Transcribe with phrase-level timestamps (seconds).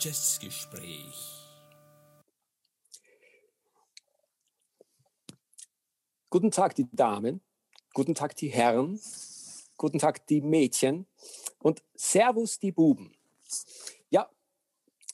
[0.00, 1.40] Jazzgespräch.
[6.30, 7.42] Guten Tag, die Damen.
[7.92, 8.98] Guten Tag, die Herren.
[9.76, 11.06] Guten Tag, die Mädchen.
[11.58, 13.14] Und Servus, die Buben.
[14.08, 14.30] Ja,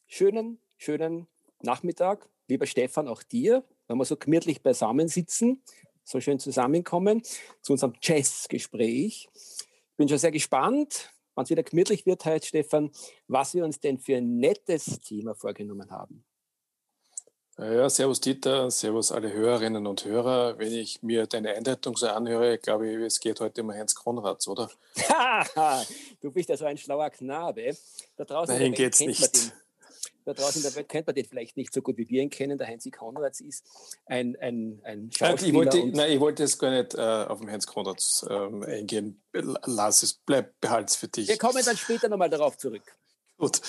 [0.07, 1.27] schönen, schönen
[1.63, 5.65] Nachmittag, lieber Stefan, auch dir, wenn wir so gemütlich beisammen sitzen,
[6.05, 7.23] so schön zusammenkommen
[7.61, 9.29] zu unserem Jazzgespräch.
[9.35, 12.91] Ich bin schon sehr gespannt, wenn es wieder gemütlich wird heute, Stefan,
[13.29, 16.25] was wir uns denn für ein nettes Thema vorgenommen haben.
[17.59, 20.59] Ja, servus Dieter, servus alle Hörerinnen und Hörer.
[20.59, 24.47] Wenn ich mir deine Einleitung so anhöre, glaube ich, es geht heute um Heinz Konrads,
[24.47, 24.71] oder?
[26.21, 27.75] du bist ja so ein schlauer Knabe.
[28.17, 29.53] Da draußen Nein, geht's nicht
[30.25, 32.31] da draußen in der Welt kennt man den vielleicht nicht so gut, wie wir ihn
[32.31, 32.59] kennen.
[32.59, 33.65] Der Heinz Konrads ist
[34.07, 35.49] ein, ein, ein Schauspieler.
[35.49, 39.23] Ich wollte, nein, ich wollte jetzt gar nicht äh, auf den Heinz Konrads ähm, eingehen.
[39.33, 41.29] Lass es, bleib, behalte es für dich.
[41.29, 42.97] Wir kommen dann später nochmal darauf zurück.
[43.39, 43.61] Gut.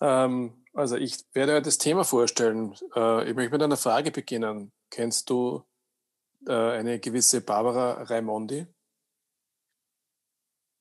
[0.00, 2.74] Ähm, also ich werde heute das Thema vorstellen.
[2.94, 4.72] Äh, ich möchte mit einer Frage beginnen.
[4.90, 5.64] Kennst du
[6.46, 8.66] äh, eine gewisse Barbara Raimondi?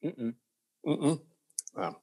[0.01, 0.35] Mm -mm.
[0.83, 1.19] Mm -mm.
[1.75, 2.01] Ja.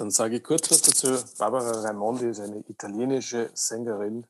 [0.00, 1.08] Dann sage ich kurz was dazu.
[1.36, 4.26] Barbara Raimondi ist eine italienische Sängerin,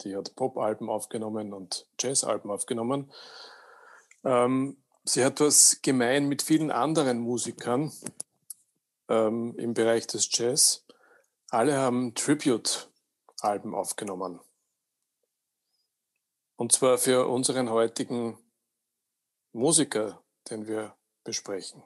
[0.00, 3.12] die hat Pop-Alben aufgenommen und Jazz-Alben aufgenommen.
[4.24, 7.92] Ähm, sie hat was gemein mit vielen anderen Musikern
[9.10, 10.86] ähm, im Bereich des Jazz.
[11.50, 14.40] Alle haben Tribute-Alben aufgenommen.
[16.56, 18.38] Und zwar für unseren heutigen
[19.52, 21.82] Musiker, den wir besprechen.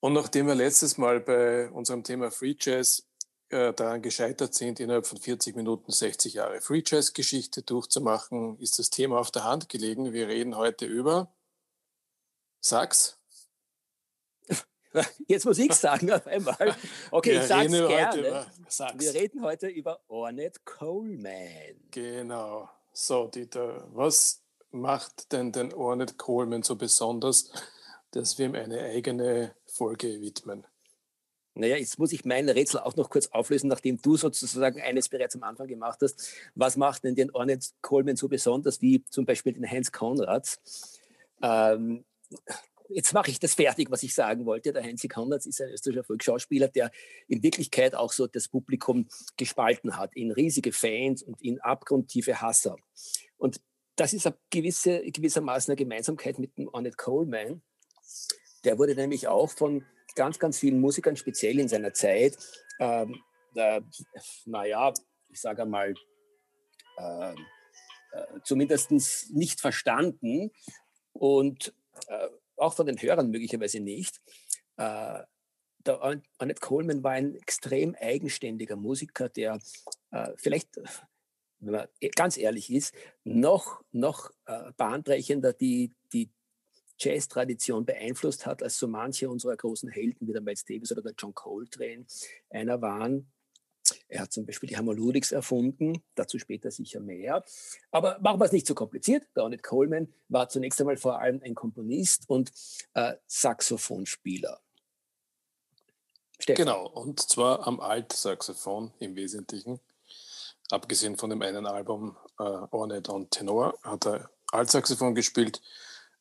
[0.00, 3.08] Und nachdem wir letztes Mal bei unserem Thema Free Jazz
[3.48, 8.78] äh, daran gescheitert sind, innerhalb von 40 Minuten 60 Jahre Free Jazz Geschichte durchzumachen, ist
[8.78, 10.12] das Thema auf der Hand gelegen.
[10.12, 11.34] Wir reden heute über
[12.60, 13.18] Sax.
[15.26, 16.76] Jetzt muss ich sagen auf einmal.
[17.10, 18.46] Okay, wir ich sage es gerne.
[18.94, 21.88] Wir reden heute über Ornette Coleman.
[21.90, 22.68] Genau.
[22.92, 27.50] So, Dieter, was macht denn den Ornette Coleman so besonders,
[28.12, 30.66] dass wir ihm eine eigene Folge widmen.
[31.54, 35.34] Naja, jetzt muss ich mein Rätsel auch noch kurz auflösen, nachdem du sozusagen eines bereits
[35.34, 36.32] am Anfang gemacht hast.
[36.54, 41.00] Was macht denn den Ornette Coleman so besonders wie zum Beispiel den Heinz Konrads?
[41.42, 42.04] Ähm,
[42.88, 44.72] jetzt mache ich das fertig, was ich sagen wollte.
[44.72, 46.92] Der Heinz Konrads ist ein österreichischer Volksschauspieler, der
[47.26, 52.76] in Wirklichkeit auch so das Publikum gespalten hat in riesige Fans und in abgrundtiefe Hasser.
[53.36, 53.60] Und
[53.96, 57.62] das ist eine gewisse, gewissermaßen eine Gemeinsamkeit mit dem Ornette Coleman.
[58.64, 62.36] Der wurde nämlich auch von ganz, ganz vielen Musikern, speziell in seiner Zeit,
[62.80, 63.20] ähm,
[63.54, 63.80] äh,
[64.46, 64.92] naja,
[65.28, 65.94] ich sage einmal,
[66.96, 68.90] äh, äh, zumindest
[69.30, 70.50] nicht verstanden
[71.12, 71.74] und
[72.08, 74.20] äh, auch von den Hörern möglicherweise nicht.
[74.76, 75.22] Äh,
[75.86, 79.58] der Annette Coleman war ein extrem eigenständiger Musiker, der
[80.10, 80.68] äh, vielleicht
[81.60, 82.94] wenn man ganz ehrlich ist,
[83.24, 86.30] noch, noch äh, bahnbrechender die, die
[86.98, 91.14] Jazz-Tradition beeinflusst hat, als so manche unserer großen Helden wie der Miles Davis oder der
[91.16, 92.06] John Coltrane
[92.50, 93.30] einer waren.
[94.08, 97.44] Er hat zum Beispiel die Hammerludics erfunden, dazu später sicher mehr.
[97.90, 99.26] Aber machen wir es nicht so kompliziert.
[99.34, 102.50] Garnet Coleman war zunächst einmal vor allem ein Komponist und
[102.94, 104.60] äh, Saxophonspieler.
[106.38, 106.64] Stefan.
[106.64, 109.80] Genau, und zwar am Altsaxophon im Wesentlichen.
[110.70, 115.60] Abgesehen von dem einen Album äh, Ornette und Tenor hat er Altsaxophon gespielt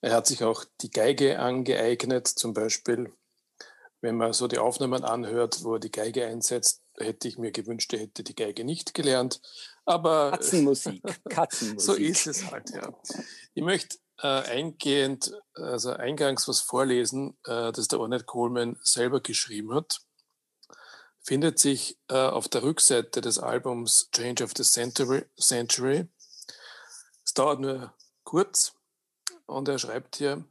[0.01, 3.11] er hat sich auch die Geige angeeignet, zum Beispiel,
[4.01, 7.93] wenn man so die Aufnahmen anhört, wo er die Geige einsetzt, hätte ich mir gewünscht,
[7.93, 9.41] er hätte die Geige nicht gelernt.
[9.85, 11.81] Aber Katzenmusik, Katzenmusik.
[11.81, 12.93] so ist es halt, ja.
[13.53, 19.73] Ich möchte äh, eingehend, also eingangs was vorlesen, äh, das der Ornette Coleman selber geschrieben
[19.73, 19.99] hat.
[21.21, 25.25] Findet sich äh, auf der Rückseite des Albums Change of the Century.
[25.39, 26.07] Century.
[27.25, 27.93] Es dauert nur
[28.23, 28.76] kurz.
[29.47, 30.45] Und er schreibt hier,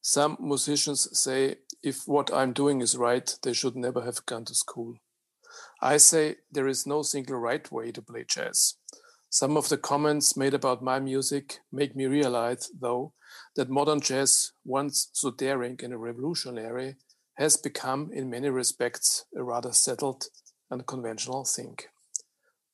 [0.00, 4.54] Some musicians say if what I'm doing is right, they should never have gone to
[4.54, 4.96] school.
[5.80, 8.78] I say there is no single right way to play jazz.
[9.28, 13.14] Some of the comments made about my music make me realize, though,
[13.56, 16.96] that modern jazz, once so daring and revolutionary,
[17.34, 20.26] has become, in many respects, a rather settled
[20.70, 21.78] and conventional thing.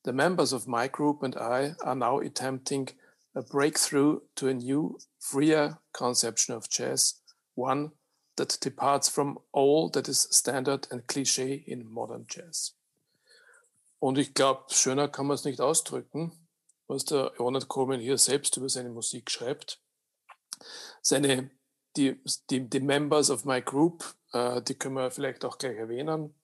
[0.04, 2.88] The members of my group and I are now attempting
[3.34, 7.20] a breakthrough to a new, freer conception of jazz,
[7.54, 7.92] one
[8.36, 12.74] that departs from all that is standard and cliché in modern jazz.
[14.00, 16.32] Und ich glaube, schöner kann man es nicht ausdrücken,
[16.86, 19.80] was der Ronald Coleman hier selbst über seine Musik schreibt.
[21.02, 21.50] Seine,
[21.96, 26.34] die, die, die Members of my group, äh, die können wir vielleicht auch gleich erwähnen.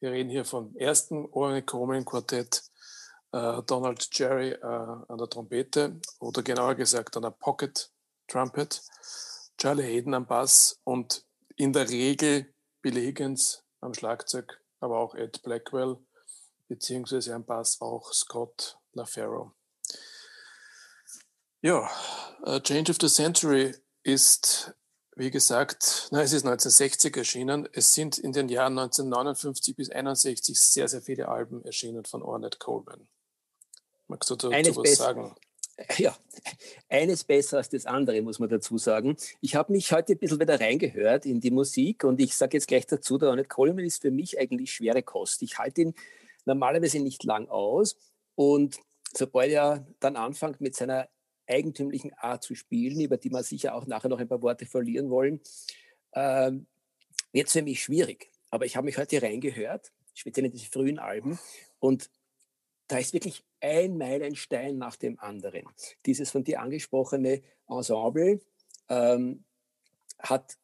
[0.00, 2.62] Wir reden hier vom ersten Ornette Coleman Quartett,
[3.32, 7.90] äh, Donald Jerry äh, an der Trompete oder genauer gesagt an der Pocket
[8.28, 8.82] Trumpet,
[9.58, 11.24] Charlie Hayden am Bass und
[11.56, 12.52] in der Regel
[12.82, 15.96] Bill Higgins am Schlagzeug, aber auch Ed Blackwell,
[16.68, 19.52] beziehungsweise am Bass auch Scott LaFaro.
[21.62, 21.90] Ja,
[22.46, 24.74] uh, Change of the Century ist,
[25.16, 27.68] wie gesagt, na, es ist 1960 erschienen.
[27.72, 32.58] Es sind in den Jahren 1959 bis 1961 sehr, sehr viele Alben erschienen von Ornette
[32.58, 33.08] Coleman.
[34.06, 35.34] Magst du dazu was sagen?
[35.98, 36.16] Ja,
[36.88, 39.16] eines besser als das andere, muss man dazu sagen.
[39.42, 42.68] Ich habe mich heute ein bisschen wieder reingehört in die Musik und ich sage jetzt
[42.68, 45.42] gleich dazu, der Ornette Coleman ist für mich eigentlich schwere Kost.
[45.42, 45.94] Ich halte ihn
[46.46, 47.96] normalerweise nicht lang aus
[48.34, 48.78] und
[49.14, 51.08] sobald er dann anfängt mit seiner
[51.46, 55.10] eigentümlichen Art zu spielen, über die wir sicher auch nachher noch ein paar Worte verlieren
[55.10, 55.40] wollen,
[56.12, 56.52] äh,
[57.32, 58.30] wird es für mich schwierig.
[58.50, 61.38] Aber ich habe mich heute reingehört, speziell in diese frühen Alben,
[61.78, 62.10] und
[62.88, 65.64] da ist wirklich ein Meilenstein nach dem anderen.
[66.04, 68.40] Dieses von dir angesprochene Ensemble
[68.88, 69.44] ähm,
[70.18, 70.56] hat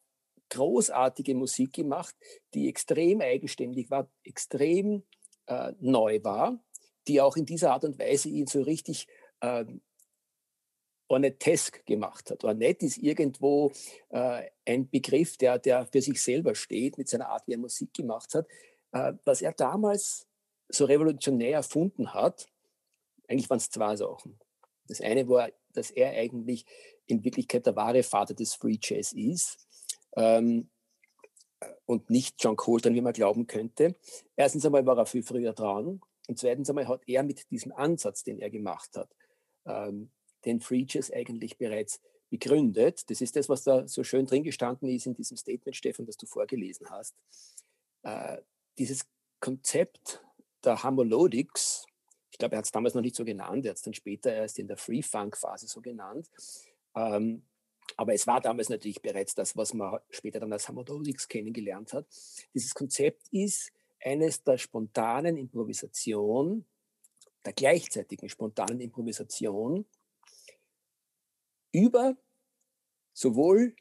[0.49, 2.15] großartige Musik gemacht,
[2.53, 5.03] die extrem eigenständig war, extrem
[5.47, 6.63] äh, neu war,
[7.07, 9.07] die auch in dieser Art und Weise ihn so richtig
[9.41, 9.65] äh,
[11.07, 12.43] Ornettesk gemacht hat.
[12.43, 13.71] Ornette ist irgendwo
[14.09, 17.93] äh, ein Begriff, der, der für sich selber steht, mit seiner Art, wie er Musik
[17.93, 18.47] gemacht hat.
[18.91, 20.27] Äh, was er damals
[20.73, 22.47] so revolutionär erfunden hat,
[23.27, 24.39] eigentlich waren es zwei Sachen.
[24.87, 26.65] Das eine war, dass er eigentlich
[27.05, 29.57] in Wirklichkeit der wahre Vater des Free Jazz ist
[30.15, 30.69] ähm,
[31.85, 33.95] und nicht John Coltrane, wie man glauben könnte.
[34.35, 38.23] Erstens einmal war er viel früher dran und zweitens einmal hat er mit diesem Ansatz,
[38.23, 39.09] den er gemacht hat,
[39.65, 40.11] ähm,
[40.45, 43.09] den Free Jazz eigentlich bereits begründet.
[43.09, 46.17] Das ist das, was da so schön drin gestanden ist in diesem Statement, Stefan, das
[46.17, 47.15] du vorgelesen hast.
[48.03, 48.37] Äh,
[48.77, 49.05] dieses
[49.39, 50.23] Konzept
[50.63, 51.85] der Harmolodics,
[52.31, 54.33] ich glaube, er hat es damals noch nicht so genannt, er hat es dann später
[54.33, 56.29] erst in der Free-Funk-Phase so genannt.
[56.95, 57.43] Ähm,
[57.97, 62.07] aber es war damals natürlich bereits das, was man später dann als Harmolodics kennengelernt hat.
[62.53, 63.71] Dieses Konzept ist
[64.01, 66.65] eines der spontanen Improvisation,
[67.45, 69.85] der gleichzeitigen spontanen Improvisation
[71.71, 72.15] über
[73.13, 73.75] sowohl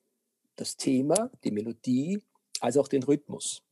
[0.57, 2.23] das Thema, die Melodie,
[2.61, 3.63] als auch den Rhythmus.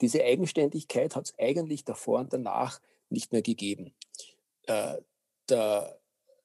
[0.00, 3.94] Diese Eigenständigkeit hat es eigentlich davor und danach nicht mehr gegeben.
[4.66, 4.98] Äh,
[5.48, 5.98] der,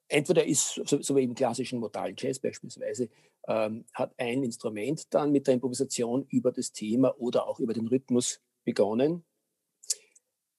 [0.08, 3.10] entweder ist, so, so, wie im klassischen modalen Jazz beispielsweise,
[3.48, 7.88] ähm, hat ein Instrument dann mit der Improvisation über das Thema oder auch über den
[7.88, 9.26] Rhythmus begonnen.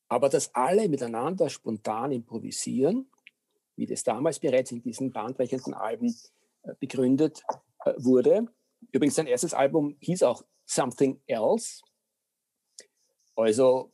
[0.08, 3.10] Aber dass alle miteinander spontan improvisieren,
[3.76, 6.14] wie das damals bereits in diesen bahnbrechenden Alben
[6.62, 7.42] äh, begründet
[7.84, 8.46] äh, wurde.
[8.90, 11.82] Übrigens, sein erstes Album hieß auch Something Else.
[13.36, 13.90] Also,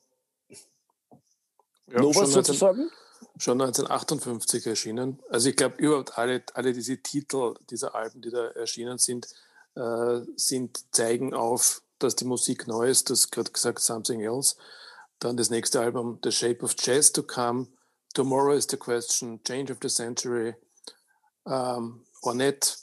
[1.90, 2.90] ja, Novas sozusagen.
[3.38, 5.22] Schon 1958 erschienen.
[5.28, 9.28] Also ich glaube, überhaupt alle, alle diese Titel dieser Alben, die da erschienen sind,
[9.76, 13.10] äh, sind zeigen auf, dass die Musik neu ist.
[13.10, 14.56] Das gerade gesagt, Something Else.
[15.20, 17.68] Dann das nächste Album, The Shape of Jazz to Come,
[18.14, 20.54] Tomorrow is the Question, Change of the Century,
[21.46, 22.76] ähm, Ornette,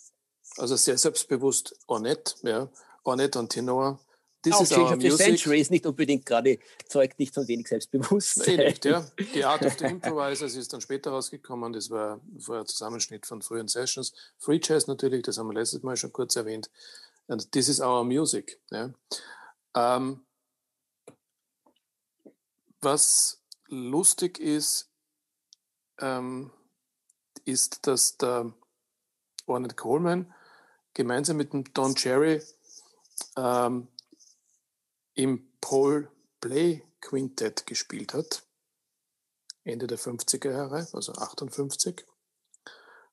[0.58, 2.70] also sehr selbstbewusst Ornette, ja,
[3.04, 4.00] Ornette und Tenor.
[4.46, 8.58] This Auch Change of the Century ist nicht unbedingt gerade, zeugt nicht von wenig Selbstbewusstsein.
[8.58, 9.04] Nee, nicht, ja.
[9.34, 13.68] Die Art of the Improvisers ist dann später rausgekommen, das war, ein Zusammenschnitt von frühen
[13.68, 14.14] Sessions.
[14.38, 16.70] Free Jazz natürlich, das haben wir letztes Mal schon kurz erwähnt.
[17.28, 18.60] And this is our music.
[18.70, 18.94] Ja.
[19.76, 20.24] Ähm,
[22.82, 24.92] was lustig ist,
[26.00, 26.52] ähm,
[27.46, 28.54] ist, dass der
[29.48, 30.32] Ornette Coleman
[30.94, 32.44] gemeinsam mit dem Don Cherry
[33.38, 33.88] ähm,
[35.16, 38.46] im Paul Play Quintett gespielt hat,
[39.64, 42.06] Ende der 50er Jahre, also 58.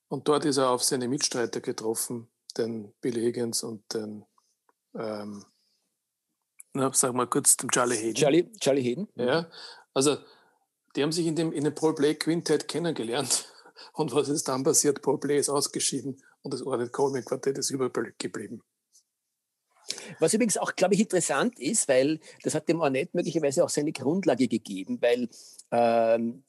[0.07, 4.25] Und dort ist er auf seine Mitstreiter getroffen, den Bill Higgins und den,
[4.95, 5.45] ähm,
[6.73, 8.15] na, sag mal kurz, den Charlie Hayden.
[8.15, 9.07] Charlie, Charlie Hayden.
[9.15, 9.49] Ja,
[9.93, 10.17] also
[10.95, 13.49] die haben sich in dem, in dem Paul Blake Quintett kennengelernt.
[13.93, 15.01] Und was ist dann passiert?
[15.01, 18.61] Paul Blake ist ausgeschieden und das Ornette Coleman Quartett ist übergeblieben.
[20.19, 23.91] Was übrigens auch, glaube ich, interessant ist, weil das hat dem Ornette möglicherweise auch seine
[23.91, 25.29] Grundlage gegeben, weil
[25.71, 26.43] ähm,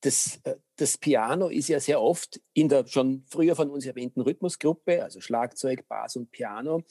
[0.00, 4.20] das, äh, das Piano ist ja sehr oft in der schon früher von uns erwähnten
[4.20, 6.82] Rhythmusgruppe, also Schlagzeug, Bass und Piano,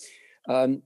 [0.47, 0.83] ähm,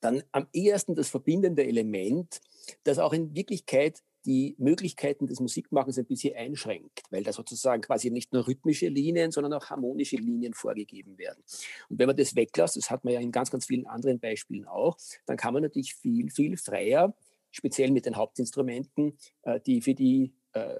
[0.00, 2.40] dann am ehesten das verbindende Element,
[2.84, 8.10] das auch in Wirklichkeit die Möglichkeiten des Musikmachens ein bisschen einschränkt, weil da sozusagen quasi
[8.10, 11.42] nicht nur rhythmische Linien, sondern auch harmonische Linien vorgegeben werden.
[11.88, 14.66] Und wenn man das weglässt, das hat man ja in ganz, ganz vielen anderen Beispielen
[14.66, 14.96] auch,
[15.26, 17.14] dann kann man natürlich viel, viel freier
[17.50, 20.76] speziell mit den Hauptinstrumenten, äh, die für die, äh,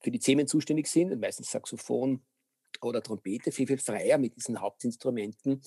[0.00, 2.22] für die Themen zuständig sind, meistens Saxophon
[2.82, 5.62] oder Trompete, viel, viel freier mit diesen Hauptinstrumenten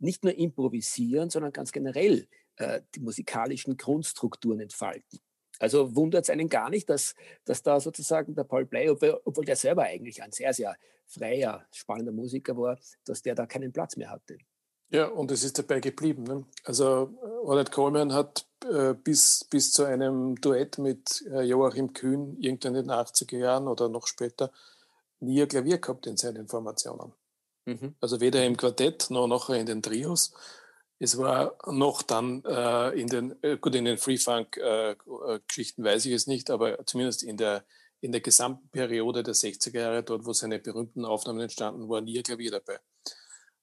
[0.00, 5.20] nicht nur improvisieren, sondern ganz generell äh, die musikalischen Grundstrukturen entfalten.
[5.58, 9.56] Also wundert es einen gar nicht, dass, dass da sozusagen der Paul Bley, obwohl, der
[9.56, 14.10] selber eigentlich ein sehr, sehr freier, spannender Musiker war, dass der da keinen Platz mehr
[14.10, 14.38] hatte.
[14.90, 16.22] Ja, und es ist dabei geblieben.
[16.24, 16.44] Ne?
[16.64, 17.10] Also
[17.42, 22.86] Ornette Coleman hat äh, bis, bis zu einem Duett mit äh, Joachim Kühn irgendwann in
[22.86, 24.50] den 80er Jahren oder noch später
[25.20, 27.12] nie ein Klavier gehabt in seinen Formationen.
[27.66, 27.94] Mhm.
[28.00, 30.32] Also weder im Quartett noch nachher in den Trios.
[31.00, 36.12] Es war noch dann äh, in den, äh, gut, in den Free-Funk-Geschichten äh, weiß ich
[36.12, 37.64] es nicht, aber zumindest in der,
[38.00, 42.18] in der gesamten Periode der 60er Jahre, dort, wo seine berühmten Aufnahmen entstanden, war nie
[42.18, 42.80] ein Klavier dabei.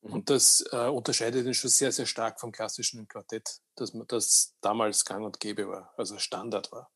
[0.01, 0.13] Mhm.
[0.13, 5.03] Und das äh, unterscheidet ihn schon sehr, sehr stark vom klassischen Quartett, das, das damals
[5.03, 6.89] gang und gäbe war, also Standard war.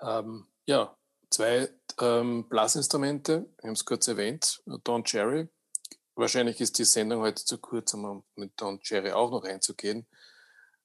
[0.00, 0.96] Ähm, ja,
[1.30, 1.68] zwei
[2.00, 5.48] ähm, Blasinstrumente, wir haben es kurz erwähnt, Don Cherry,
[6.16, 10.06] Wahrscheinlich ist die Sendung heute zu kurz, um mit Don Cherry auch noch einzugehen.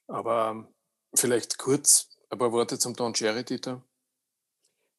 [0.07, 0.67] Aber ähm,
[1.15, 3.81] vielleicht kurz ein paar Worte zum Don Cherry, Dieter.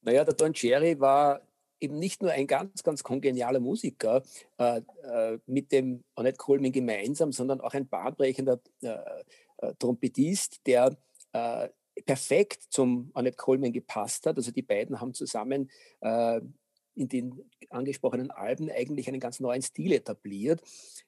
[0.00, 1.42] Naja, der Don Cherry war
[1.80, 4.22] eben nicht nur ein ganz, ganz kongenialer Musiker
[4.56, 8.88] äh, äh, mit dem Annette Coleman gemeinsam, sondern auch ein bahnbrechender äh,
[9.58, 10.96] äh Trompetist, der
[11.32, 11.68] äh,
[12.06, 14.36] perfekt zum Annette Coleman gepasst hat.
[14.36, 15.70] Also die beiden haben zusammen
[16.00, 16.40] äh,
[16.94, 20.62] in den angesprochenen Alben eigentlich einen ganz neuen Stil etabliert.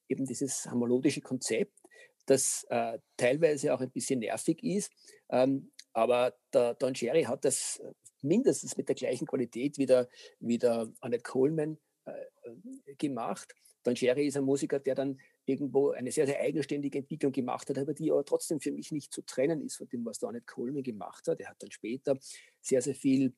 [0.08, 1.78] Eben dieses harmonische Konzept,
[2.26, 4.92] das äh, teilweise auch ein bisschen nervig ist.
[5.30, 7.80] Ähm, aber der Don Cherry hat das
[8.22, 10.08] mindestens mit der gleichen Qualität wie der,
[10.40, 13.54] wie der Annette Coleman äh, gemacht.
[13.84, 17.78] Don Cherry ist ein Musiker, der dann irgendwo eine sehr, sehr eigenständige Entwicklung gemacht hat,
[17.78, 20.46] aber die aber trotzdem für mich nicht zu trennen ist von dem, was der Annette
[20.46, 21.38] Coleman gemacht hat.
[21.40, 22.18] Er hat dann später
[22.60, 23.34] sehr, sehr viel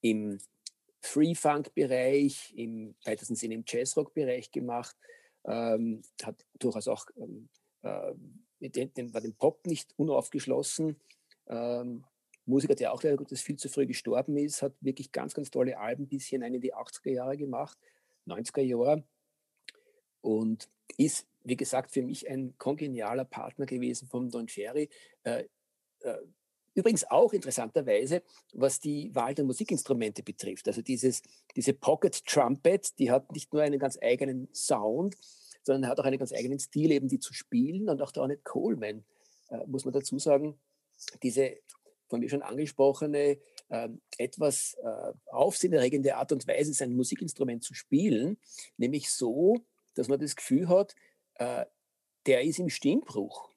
[0.00, 0.38] im
[1.02, 4.96] Free-Funk-Bereich, im weitesten Sinne im Jazzrock-Bereich gemacht,
[5.44, 7.06] ähm, hat durchaus auch
[7.82, 8.14] äh,
[8.60, 11.00] den, den, war dem Pop nicht unaufgeschlossen.
[11.48, 12.04] Ähm,
[12.46, 15.78] Musiker, der auch leider Gottes viel zu früh gestorben ist, hat wirklich ganz, ganz tolle
[15.78, 17.78] Alben bis hinein in die 80er Jahre gemacht,
[18.26, 19.04] 90er Jahre
[20.20, 24.88] und ist, wie gesagt, für mich ein kongenialer Partner gewesen vom Don Cherry.
[25.24, 25.44] Äh,
[26.00, 26.18] äh,
[26.74, 30.68] Übrigens auch interessanterweise, was die Wahl der Musikinstrumente betrifft.
[30.68, 31.22] Also dieses,
[31.54, 35.16] diese Pocket Trumpet, die hat nicht nur einen ganz eigenen Sound,
[35.62, 37.88] sondern hat auch einen ganz eigenen Stil, eben die zu spielen.
[37.88, 39.04] Und auch der Ornette Coleman,
[39.50, 40.58] äh, muss man dazu sagen,
[41.22, 41.58] diese
[42.08, 43.38] von mir schon angesprochene,
[43.70, 43.88] äh,
[44.18, 48.36] etwas äh, aufsehenerregende Art und Weise, sein Musikinstrument zu spielen,
[48.76, 49.64] nämlich so,
[49.94, 50.94] dass man das Gefühl hat,
[51.36, 51.64] äh,
[52.26, 53.51] der ist im Stimmbruch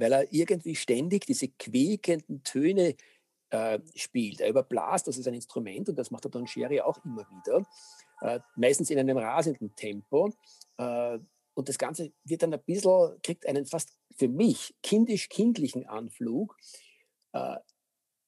[0.00, 2.96] weil er irgendwie ständig diese quiekenden Töne
[3.50, 4.40] äh, spielt.
[4.40, 7.66] Er überblast, das ist ein Instrument und das macht der Don Cherry auch immer wieder,
[8.22, 10.32] äh, meistens in einem rasenden Tempo.
[10.76, 11.18] Äh,
[11.54, 16.56] und das Ganze wird dann ein bisschen, kriegt einen fast für mich kindisch-kindlichen Anflug
[17.32, 17.56] äh,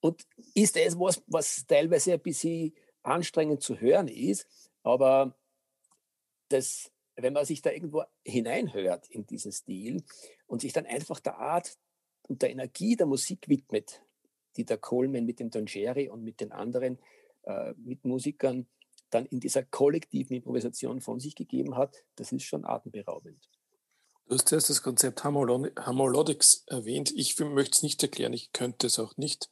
[0.00, 4.46] und ist es was, was teilweise ein bisschen anstrengend zu hören ist,
[4.82, 5.36] aber
[6.48, 10.02] das wenn man sich da irgendwo hineinhört in diesen Stil
[10.46, 11.76] und sich dann einfach der Art
[12.28, 14.02] und der Energie der Musik widmet,
[14.56, 16.98] die der Coleman mit dem Don Cherry und mit den anderen
[17.44, 18.66] äh, Mitmusikern
[19.10, 23.48] dann in dieser kollektiven Improvisation von sich gegeben hat, das ist schon atemberaubend.
[24.26, 27.12] Du hast zuerst das Konzept Harmolodics erwähnt.
[27.14, 29.50] Ich möchte es nicht erklären, ich könnte es auch nicht.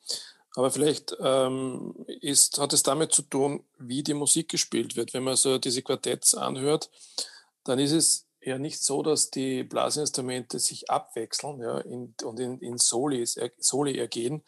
[0.56, 5.14] Aber vielleicht ähm, ist, hat es damit zu tun, wie die Musik gespielt wird.
[5.14, 6.90] Wenn man so diese Quartetts anhört,
[7.64, 12.58] dann ist es ja nicht so, dass die Blasinstrumente sich abwechseln ja, in, und in,
[12.60, 13.26] in Soli,
[13.58, 14.42] Soli ergehen.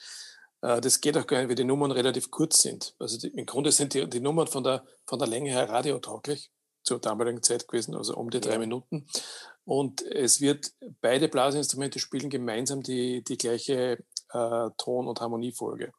[0.63, 2.95] Äh, das geht auch gar nicht, weil die Nummern relativ kurz sind.
[2.99, 6.51] Also die, im Grunde sind die, die Nummern von der, von der Länge her radiotauglich
[6.83, 8.59] zur damaligen Zeit gewesen, also um die drei ja.
[8.59, 9.07] Minuten.
[9.65, 15.93] Und es wird, beide Blasinstrumente spielen gemeinsam die, die gleiche äh, Ton- und Harmoniefolge.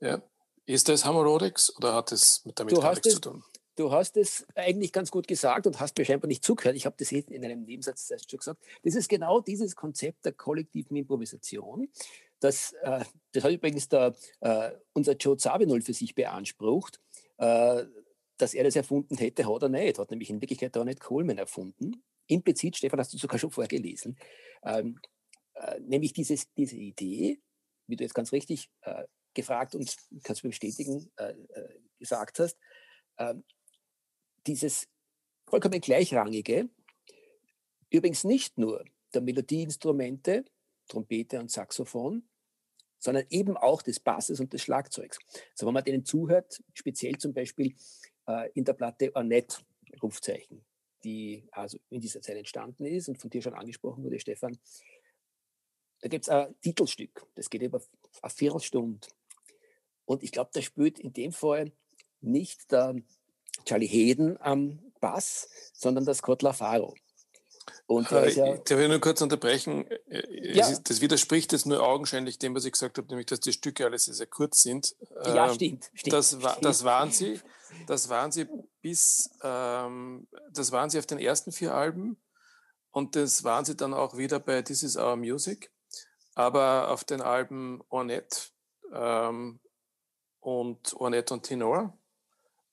[0.00, 0.22] Ja.
[0.66, 3.44] Ist das Harmonics oder hat es damit gar nichts zu tun?
[3.76, 6.76] Du hast es eigentlich ganz gut gesagt und hast mir scheinbar nicht zugehört.
[6.76, 8.62] Ich habe das in einem Nebensatz erst schon gesagt.
[8.82, 11.88] Das ist genau dieses Konzept der kollektiven Improvisation.
[12.38, 17.00] Das, äh, das hat übrigens der, äh, unser Joe Zabinol für sich beansprucht.
[17.38, 17.84] Äh,
[18.36, 19.98] dass er das erfunden hätte, hat er nicht.
[19.98, 22.02] Hat nämlich in Wirklichkeit auch nicht Coleman erfunden.
[22.26, 24.16] Implizit, Stefan, hast du sogar schon vorgelesen.
[24.64, 24.98] Ähm,
[25.54, 27.40] äh, nämlich dieses, diese Idee,
[27.86, 29.04] wie du jetzt ganz richtig äh,
[29.34, 31.34] gefragt und kannst du bestätigen, äh,
[31.98, 32.56] gesagt hast,
[33.18, 33.44] ähm,
[34.46, 34.88] dieses
[35.46, 36.68] vollkommen gleichrangige,
[37.90, 40.44] übrigens nicht nur der Melodieinstrumente,
[40.88, 42.28] Trompete und Saxophon,
[42.98, 45.18] sondern eben auch des Basses und des Schlagzeugs.
[45.52, 47.74] Also wenn man denen zuhört, speziell zum Beispiel
[48.26, 49.58] äh, in der Platte Ornette,
[50.02, 50.64] Rufzeichen,
[51.04, 54.58] die also in dieser Zeit entstanden ist und von dir schon angesprochen wurde, Stefan,
[56.00, 57.80] da gibt es ein Titelstück, das geht über
[58.22, 59.06] eine Viertelstunde.
[60.06, 61.72] Und ich glaube, da spielt in dem Fall
[62.20, 62.96] nicht der
[63.64, 66.94] Charlie Heden am Bass, sondern der Scott LaFaro.
[67.86, 69.86] Und äh, ja, darf ich nur kurz unterbrechen?
[70.08, 70.68] Äh, ja.
[70.68, 73.84] Ist, das widerspricht jetzt nur augenscheinlich dem, was ich gesagt habe, nämlich, dass die Stücke
[73.84, 74.94] alle sehr, sehr kurz sind.
[75.26, 75.90] Ja, ähm, stimmt.
[75.94, 77.40] stimmt das, das, waren sie.
[77.86, 78.46] Das waren sie
[78.80, 82.16] bis, ähm, das waren sie auf den ersten vier Alben
[82.90, 85.70] und das waren sie dann auch wieder bei This Is Our Music.
[86.34, 88.38] Aber auf den Alben Ornette
[88.92, 89.60] ähm,
[90.40, 91.98] und Ornette und Tenor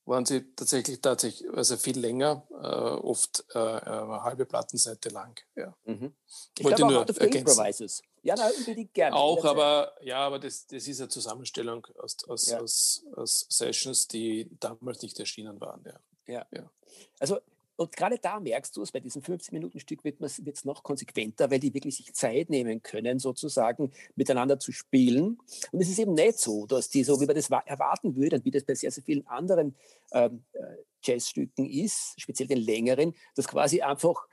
[0.05, 5.39] waren sie tatsächlich tatsächlich also viel länger, äh, oft äh, eine halbe Plattenseite lang.
[5.55, 5.75] Ja.
[5.86, 6.13] Mhm.
[6.58, 8.03] Ich Wollte nur ergänzen.
[8.24, 9.15] Ja, na, unbedingt gerne.
[9.15, 12.60] Auch, aber ja, aber das, das ist eine Zusammenstellung aus, aus, ja.
[12.60, 15.84] aus, aus Sessions, die damals nicht erschienen waren.
[15.86, 16.00] Ja.
[16.27, 16.46] Ja.
[16.51, 16.72] ja.
[17.20, 17.39] Also
[17.81, 21.73] und gerade da merkst du es, bei diesem 15-Minuten-Stück wird es noch konsequenter, weil die
[21.73, 25.39] wirklich sich Zeit nehmen können, sozusagen miteinander zu spielen.
[25.71, 28.45] Und es ist eben nicht so, dass die so, wie man das erwarten würde und
[28.45, 29.75] wie das bei sehr, sehr vielen anderen
[30.11, 30.59] ähm, äh,
[31.03, 34.27] Jazzstücken ist, speziell den längeren, dass quasi einfach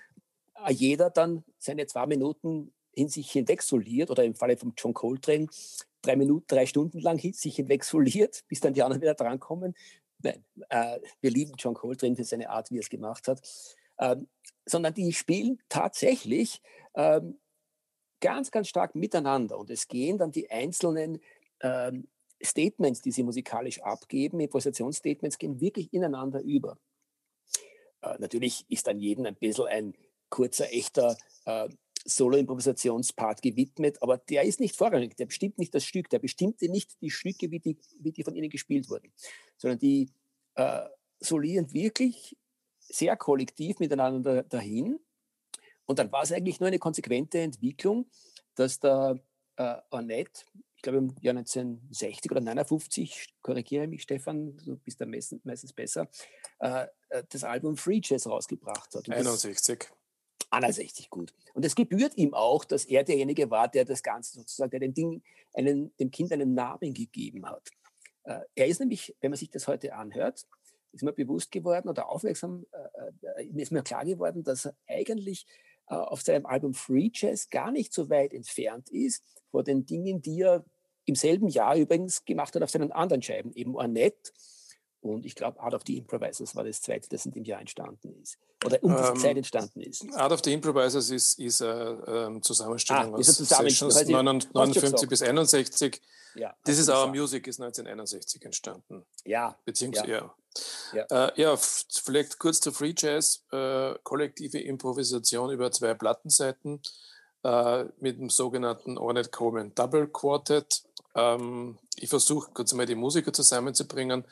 [0.67, 4.93] äh, jeder dann seine zwei Minuten in sich hinweg soliert oder im Falle von John
[4.93, 5.47] Coltrane
[6.03, 9.75] drei Minuten, drei Stunden lang sich hinweg soliert, bis dann die anderen wieder drankommen.
[10.23, 13.41] Nein, äh, wir lieben John Coltrane für seine Art, wie er es gemacht hat,
[13.99, 14.29] ähm,
[14.67, 16.61] sondern die spielen tatsächlich
[16.95, 17.39] ähm,
[18.21, 21.21] ganz, ganz stark miteinander und es gehen dann die einzelnen
[21.61, 22.09] ähm,
[22.43, 26.79] Statements, die sie musikalisch abgeben, Improvisationsstatements, gehen wirklich ineinander über.
[28.03, 29.95] Äh, natürlich ist dann jedem ein bisschen ein
[30.31, 31.69] kurzer, echter äh,
[32.09, 37.01] Solo-Improvisationspart gewidmet, aber der ist nicht vorrangig, der bestimmt nicht das Stück, der bestimmt nicht
[37.03, 39.13] die Stücke, wie die, wie die von ihnen gespielt wurden,
[39.57, 40.11] sondern die
[40.55, 40.89] äh,
[41.21, 42.37] solieren wirklich
[42.79, 44.99] sehr kollektiv miteinander dahin.
[45.87, 48.07] Und dann war es eigentlich nur eine konsequente Entwicklung,
[48.55, 49.21] dass der
[49.57, 50.45] äh, Ornette,
[50.77, 56.09] ich glaube im Jahr 1960 oder 59, korrigiere mich Stefan, du bist da meistens, besser,
[56.61, 59.09] äh, äh das Album Free Jazz rausgebracht hat.
[59.09, 59.89] Und 61.
[60.51, 61.35] 61 gut.
[61.55, 64.95] Und es gebührt ihm auch, dass er derjenige war, der das Ganze sozusagen, der dem,
[64.95, 65.23] Ding,
[65.55, 67.69] einen, dem Kind einen Namen gegeben hat.
[68.55, 70.47] Er ist nämlich, wenn man sich das heute anhört,
[70.93, 72.67] ist mir bewusst geworden oder aufmerksam,
[73.37, 75.47] äh, ist mir klar geworden, dass er eigentlich
[75.87, 80.43] auf seinem Album Free Jazz gar nicht so weit entfernt ist vor den Dingen, die
[80.43, 80.63] er
[81.07, 84.33] im selben Jahr übrigens gemacht hat auf seinen anderen Scheiben, eben Ornette
[85.01, 88.15] und ich glaube, Art of the Improvisers war das zweite, das in dem Jahr entstanden
[88.23, 88.39] ist.
[88.65, 90.05] Oder um diese ähm, Zeit entstanden ist.
[90.15, 96.03] Art of the Improvisers ist, ist eine ähm, Zusammenstellung ah, aus Sessions 59 bis 61.
[96.35, 99.05] Ja, das ist Our Music ist 1961 entstanden.
[99.25, 99.57] Ja.
[99.65, 100.35] Beziehungsweise, ja.
[100.93, 101.27] Ja, ja.
[101.29, 103.45] Äh, ja vielleicht kurz zu Free Jazz.
[103.53, 106.81] Äh, kollektive Improvisation über zwei Plattenseiten
[107.45, 110.83] äh, mit dem sogenannten Ornette Coleman Double Quartet.
[111.15, 114.25] Ähm, ich versuche kurz einmal die Musiker zusammenzubringen.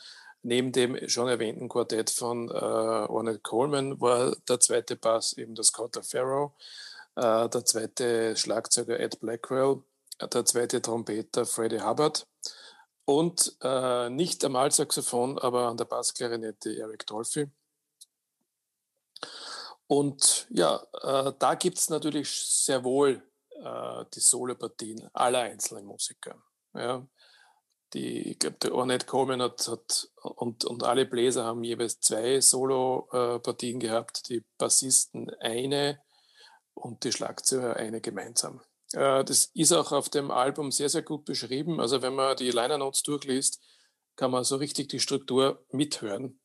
[0.46, 5.64] Neben dem schon erwähnten Quartett von äh, Ornette Coleman war der zweite Bass eben der
[5.64, 6.52] Scott Farrow,
[7.16, 9.82] äh, der zweite Schlagzeuger Ed Blackwell,
[10.20, 12.28] der zweite Trompeter Freddie Hubbard
[13.06, 17.50] und äh, nicht am Altsaxophon, aber an der Bassklarinette Eric Dolphy.
[19.88, 26.40] Und ja, äh, da gibt es natürlich sehr wohl äh, die Solopartien aller einzelnen Musiker.
[26.72, 27.04] Ja
[27.94, 32.40] die, ich glaube, der Ornette Coleman hat, hat und, und alle Bläser haben jeweils zwei
[32.40, 36.00] Solo-Partien gehabt, die Bassisten eine
[36.74, 38.60] und die Schlagzeuger eine gemeinsam.
[38.92, 41.80] Äh, das ist auch auf dem Album sehr, sehr gut beschrieben.
[41.80, 43.60] Also wenn man die Liner Notes durchliest,
[44.16, 46.40] kann man so richtig die Struktur mithören.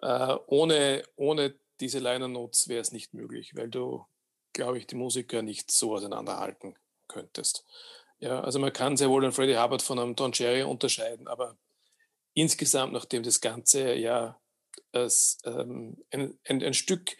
[0.00, 4.06] Äh, ohne, ohne diese Liner Notes wäre es nicht möglich, weil du,
[4.52, 6.76] glaube ich, die Musiker nicht so auseinanderhalten
[7.08, 7.64] könntest.
[8.22, 11.56] Ja, also man kann sehr wohl einen Freddie Hubbard von einem Don Cherry unterscheiden, aber
[12.34, 14.40] insgesamt, nachdem das Ganze ja
[14.92, 17.16] als, ähm, ein, ein, ein, Stück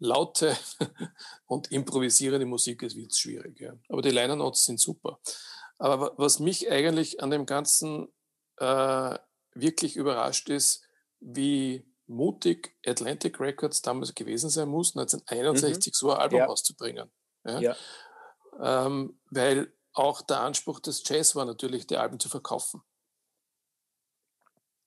[0.00, 0.56] laute
[1.46, 3.60] und improvisierende Musik ist, wird es schwierig.
[3.60, 3.74] Ja.
[3.88, 5.20] Aber die Liner Notes sind super.
[5.78, 8.08] Aber was mich eigentlich an dem Ganzen
[8.56, 9.16] äh,
[9.54, 10.82] wirklich überrascht ist,
[11.20, 15.96] wie mutig Atlantic Records damals gewesen sein muss, 1961 mhm.
[15.96, 16.46] so ein Album ja.
[16.46, 17.08] rauszubringen.
[17.44, 17.60] Ja?
[17.60, 17.76] ja.
[18.60, 22.82] Ähm, weil auch der Anspruch des Jazz war natürlich, die Alben zu verkaufen.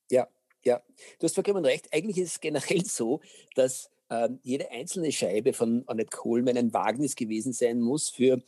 [0.10, 0.28] Ja,
[0.64, 0.82] ja.
[1.20, 1.94] Du hast vollkommen recht.
[1.94, 3.22] Eigentlich ist es generell so,
[3.56, 8.42] dass ähm, jede einzelne Scheibe von Annette Coleman ein Wagnis gewesen sein muss für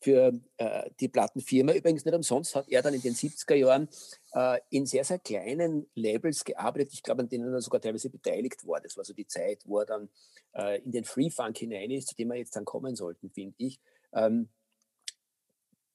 [0.00, 1.72] für äh, die Plattenfirma.
[1.72, 3.88] Übrigens nicht umsonst hat er dann in den 70er Jahren
[4.32, 6.92] äh, in sehr, sehr kleinen Labels gearbeitet.
[6.92, 8.80] Ich glaube, an denen er sogar teilweise beteiligt war.
[8.80, 10.08] Das war so die Zeit, wo er dann
[10.54, 13.56] äh, in den Free Funk hinein ist, zu dem wir jetzt dann kommen sollten, finde
[13.58, 13.80] ich.
[14.12, 14.48] Ähm,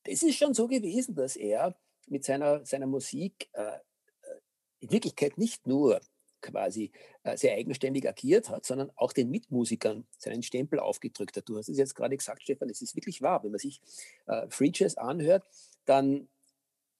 [0.03, 1.75] das ist schon so gewesen, dass er
[2.07, 3.79] mit seiner, seiner Musik äh, äh,
[4.79, 6.01] in Wirklichkeit nicht nur
[6.41, 6.91] quasi
[7.23, 11.47] äh, sehr eigenständig agiert hat, sondern auch den Mitmusikern seinen Stempel aufgedrückt hat.
[11.47, 13.43] Du hast es jetzt gerade gesagt, Stefan, es ist wirklich wahr.
[13.43, 13.79] Wenn man sich
[14.27, 15.45] äh, Free Jazz anhört,
[15.85, 16.27] dann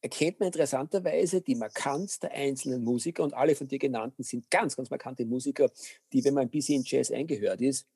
[0.01, 4.75] erkennt man interessanterweise die Markanz der einzelnen Musiker und alle von dir genannten sind ganz,
[4.75, 5.69] ganz markante Musiker,
[6.11, 7.87] die, wenn man ein bisschen in Jazz eingehört ist,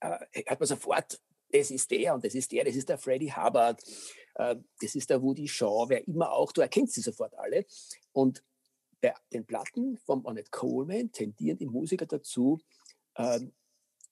[0.00, 1.20] äh, hat man sofort,
[1.52, 3.82] das ist der und das ist der, das ist der Freddie Hubbard,
[4.34, 7.64] äh, das ist der Woody Shaw, wer immer auch, du erkennst sie sofort alle.
[8.12, 8.42] Und
[9.00, 12.60] bei den Platten von Ornette Coleman tendieren die Musiker dazu,
[13.16, 13.52] ähm,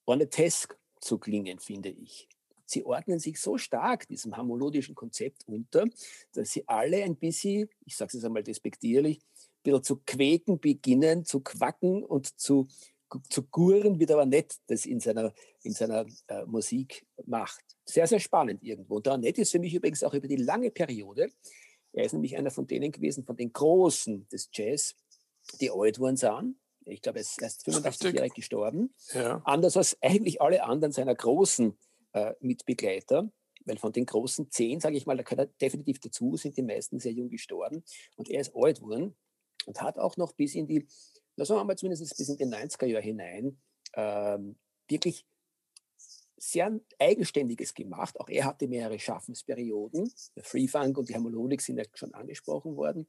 [0.05, 2.29] Ornettesk zu klingen, finde ich.
[2.67, 5.87] Sie ordnen sich so stark diesem harmonischen Konzept unter,
[6.33, 11.25] dass sie alle ein bisschen, ich sage es einmal despektierlich, ein bisschen zu quäken beginnen,
[11.25, 12.69] zu quacken und zu,
[13.29, 17.65] zu gurren, wie der Ornette das in seiner, in seiner äh, Musik macht.
[17.85, 18.97] Sehr, sehr spannend irgendwo.
[18.97, 21.31] Und der Ornette ist für mich übrigens auch über die lange Periode
[21.93, 24.95] er ist nämlich einer von denen gewesen, von den Großen des Jazz,
[25.61, 26.57] die alt worden sind.
[26.87, 28.95] Ich glaube, er ist erst 85-jährig gestorben.
[29.13, 29.43] Ja.
[29.45, 31.77] Anders als eigentlich alle anderen seiner großen
[32.13, 33.31] äh, Mitbegleiter,
[33.65, 36.63] weil von den großen zehn, sage ich mal, da gehört er definitiv dazu, sind die
[36.63, 37.85] meisten sehr jung gestorben.
[38.17, 39.15] Und er ist alt worden
[39.67, 40.87] und hat auch noch bis in die,
[41.45, 43.59] sagen wir mal zumindest bis in die 90er Jahre hinein,
[43.95, 44.57] ähm,
[44.89, 45.25] wirklich
[46.37, 48.19] sehr Eigenständiges gemacht.
[48.19, 50.11] Auch er hatte mehrere Schaffensperioden.
[50.37, 53.07] Der Free Funk und die Harmonik sind ja schon angesprochen worden.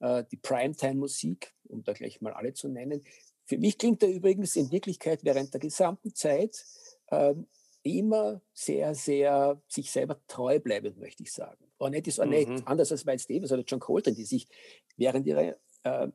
[0.00, 3.04] Äh, die Primetime-Musik, um da gleich mal alle zu nennen.
[3.44, 6.64] Für mich klingt er übrigens in Wirklichkeit während der gesamten Zeit
[7.10, 7.46] ähm,
[7.82, 11.64] immer sehr, sehr sich selber treu bleibend, möchte ich sagen.
[11.78, 12.62] Ornette ist Ornette, mhm.
[12.66, 14.48] anders als Miles Davis oder John Coltrane, die sich
[14.96, 16.08] während ihrer äh,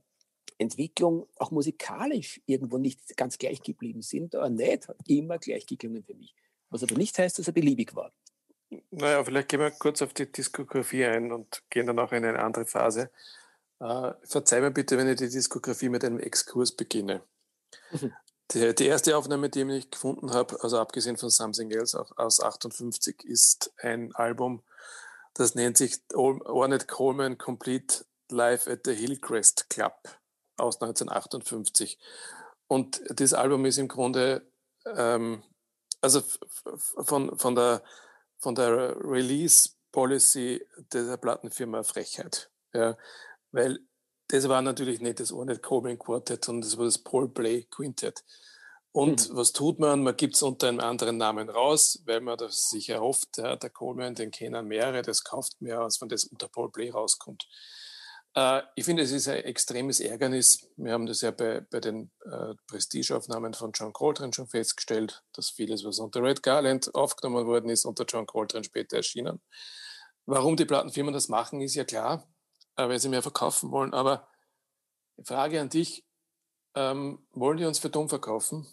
[0.57, 4.35] Entwicklung auch musikalisch irgendwo nicht ganz gleich geblieben sind.
[4.35, 6.35] Ornette hat immer gleich geklungen für mich.
[6.69, 8.11] Was aber nicht heißt, dass er beliebig war.
[8.91, 12.39] Naja, vielleicht gehen wir kurz auf die Diskografie ein und gehen dann auch in eine
[12.39, 13.11] andere Phase.
[13.79, 17.23] Äh, verzeih mir bitte, wenn ich die Diskografie mit einem Exkurs beginne.
[17.91, 18.13] Mhm.
[18.51, 22.41] Die, die, erste Aufnahme, die ich gefunden habe, also abgesehen von Something Else auch aus
[22.41, 24.63] 58, ist ein Album,
[25.33, 29.93] das nennt sich Ornette Coleman Complete Live at the Hillcrest Club
[30.57, 31.97] aus 1958.
[32.67, 34.45] Und das Album ist im Grunde,
[34.85, 35.43] ähm,
[36.01, 36.21] also
[36.75, 37.83] von, von der,
[38.37, 42.49] von der Release-Policy der Plattenfirma Frechheit.
[42.73, 42.97] Ja,
[43.51, 43.79] weil
[44.27, 48.23] das war natürlich nicht das Ornette Coleman Quartet, sondern das war das Paul Play Quintet.
[48.91, 49.35] Und mhm.
[49.35, 50.03] was tut man?
[50.03, 53.69] Man gibt es unter einem anderen Namen raus, weil man das sich erhofft, ja, der
[53.69, 57.47] Coleman, den kennen mehrere, das kauft mehr, als wenn das unter Paul Play rauskommt.
[58.35, 60.67] Äh, ich finde, es ist ein extremes Ärgernis.
[60.75, 65.49] Wir haben das ja bei, bei den äh, Prestigeaufnahmen von John Coltrane schon festgestellt, dass
[65.49, 69.41] vieles, was unter Red Garland aufgenommen worden ist, unter John Coltrane später erschienen.
[70.25, 72.27] Warum die Plattenfirmen das machen, ist ja klar,
[72.75, 73.93] äh, weil sie mehr verkaufen wollen.
[73.93, 74.27] Aber
[75.23, 76.05] Frage an dich,
[76.75, 78.65] ähm, wollen die uns für dumm verkaufen?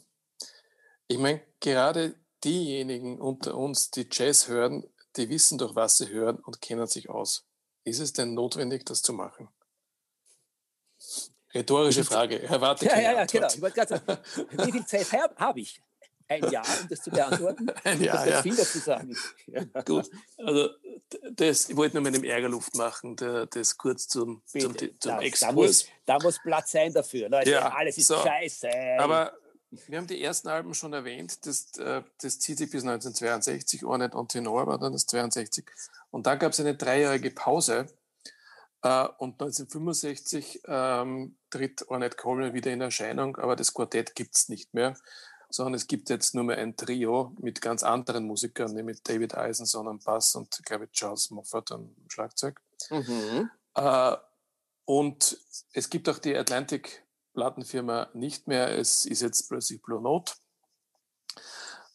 [1.07, 6.39] Ich meine, gerade diejenigen unter uns, die Jazz hören, die wissen doch, was sie hören
[6.39, 7.50] und kennen sich aus.
[7.85, 9.49] Ist es denn notwendig, das zu machen?
[11.55, 12.43] Rhetorische Frage.
[12.43, 13.49] Erwarte ja, ja, ja, genau.
[13.49, 14.19] Ich wollte gerade sagen,
[14.51, 15.83] wie viel Zeit habe hab ich?
[16.29, 17.69] Ein Jahr, um das zu beantworten?
[17.85, 18.43] Ein Jahr, das ja.
[18.43, 19.17] viel dazu sagen.
[19.85, 20.69] Gut, also
[21.33, 25.41] das, ich wollte nur mit dem Ärgerluft machen, das kurz zum, zum, zum da, Exkurs.
[25.41, 27.29] Da muss, da muss Platz sein dafür.
[27.29, 28.17] Leute, ja, alles ist so.
[28.17, 28.69] scheiße.
[29.01, 29.33] Aber
[29.71, 34.17] wir haben die ersten Alben schon erwähnt, das, äh, das zieht sich bis 1962, Ornette
[34.17, 35.65] und Tenor war dann das 62.
[36.11, 37.87] Und dann gab es eine dreijährige Pause
[38.83, 44.49] äh, und 1965 ähm, tritt Ornette Coleman wieder in Erscheinung, aber das Quartett gibt es
[44.49, 44.97] nicht mehr,
[45.51, 49.89] sondern es gibt jetzt nur mehr ein Trio mit ganz anderen Musikern, nämlich David Eisenson
[49.89, 52.61] am Bass und, glaube ich, Charles Moffat am Schlagzeug.
[52.91, 53.51] Mhm.
[53.75, 54.17] Äh,
[54.85, 55.39] und
[55.73, 57.05] es gibt auch die Atlantic
[57.41, 58.69] Plattenfirma nicht mehr.
[58.79, 60.35] Es ist jetzt plötzlich Blue Note.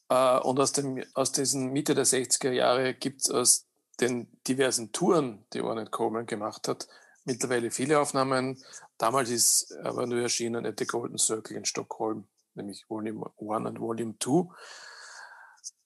[0.10, 3.68] Äh, und aus, dem, aus diesen Mitte der 60er Jahre gibt es aus
[4.00, 6.88] den diversen Touren, die Ornette Coleman gemacht hat,
[7.26, 8.60] mittlerweile viele Aufnahmen.
[8.98, 13.80] Damals ist aber nur erschienen at the Golden Circle in Stockholm, nämlich Volume 1 und
[13.80, 14.50] Volume 2.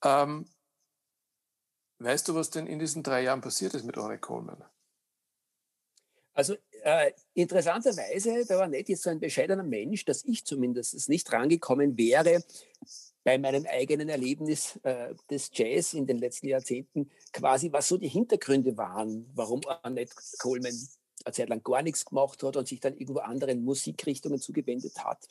[0.04, 0.48] Ähm,
[1.98, 4.64] weißt du, was denn in diesen drei Jahren passiert ist mit Ornette Coleman?
[6.32, 11.32] Also äh, interessanterweise, da war nicht jetzt so ein bescheidener Mensch, dass ich zumindest nicht
[11.32, 12.42] rangekommen wäre,
[13.22, 18.08] bei meinem eigenen Erlebnis äh, des Jazz in den letzten Jahrzehnten, quasi was so die
[18.08, 20.72] Hintergründe waren, warum Annette Coleman
[21.24, 25.28] eine Zeit lang gar nichts gemacht hat und sich dann irgendwo anderen Musikrichtungen zugewendet hat.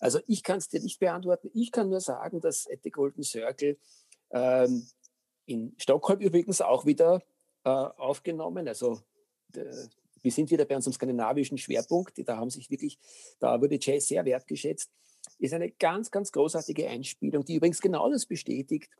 [0.00, 1.50] Also ich kann es dir nicht beantworten.
[1.54, 3.78] Ich kann nur sagen, dass at the Golden Circle
[4.30, 4.86] ähm,
[5.46, 7.22] in Stockholm übrigens auch wieder
[7.64, 8.68] äh, aufgenommen.
[8.68, 9.00] Also
[10.22, 12.14] wir sind wieder bei unserem skandinavischen Schwerpunkt.
[12.26, 12.98] Da haben sich wirklich,
[13.38, 14.90] da wurde Jazz sehr wertgeschätzt.
[15.38, 18.90] Ist eine ganz, ganz großartige Einspielung, die übrigens genau das bestätigt,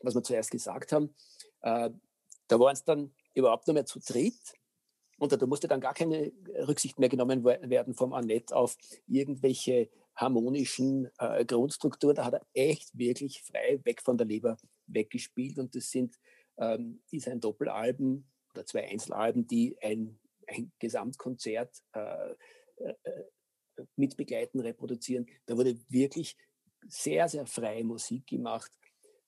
[0.00, 1.14] was wir zuerst gesagt haben.
[1.62, 1.90] Äh,
[2.48, 4.54] da waren es dann überhaupt nur mehr zu dritt.
[5.18, 6.32] Und da musste dann gar keine
[6.68, 8.76] Rücksicht mehr genommen werden vom Annette auf
[9.06, 12.16] irgendwelche harmonischen äh, Grundstrukturen.
[12.16, 15.58] Da hat er echt wirklich frei weg von der Leber weggespielt.
[15.58, 16.18] Und das sind
[16.58, 22.30] ähm, ist ein Doppelalben oder zwei Einzelalben, die ein, ein Gesamtkonzert äh,
[22.76, 23.24] äh, äh,
[23.96, 25.26] mit reproduzieren.
[25.46, 26.36] Da wurde wirklich
[26.88, 28.70] sehr, sehr freie Musik gemacht.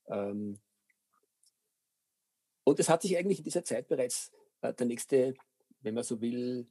[0.07, 0.59] Ähm,
[2.65, 5.35] und es hat sich eigentlich in dieser Zeit bereits äh, der nächste,
[5.81, 6.67] wenn man so will,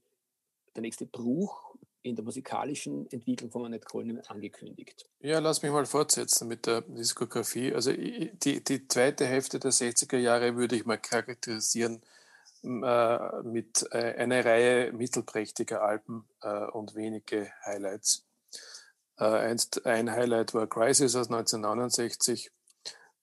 [0.76, 5.10] der nächste Bruch in der musikalischen Entwicklung von Annette Coleman angekündigt.
[5.20, 7.74] Ja, lass mich mal fortsetzen mit der Diskografie.
[7.74, 12.02] Also die, die zweite Hälfte der 60er Jahre würde ich mal charakterisieren
[12.63, 18.26] äh, mit äh, einer Reihe mittelprächtiger Alben äh, und wenige Highlights.
[19.17, 22.52] Äh, einst, ein Highlight war Crisis aus 1969.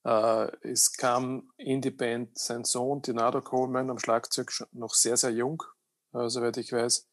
[0.05, 5.31] Äh, es kam in die Band sein Sohn, Dinado Coleman, am Schlagzeug noch sehr, sehr
[5.31, 5.63] jung,
[6.13, 7.09] soweit ich weiß.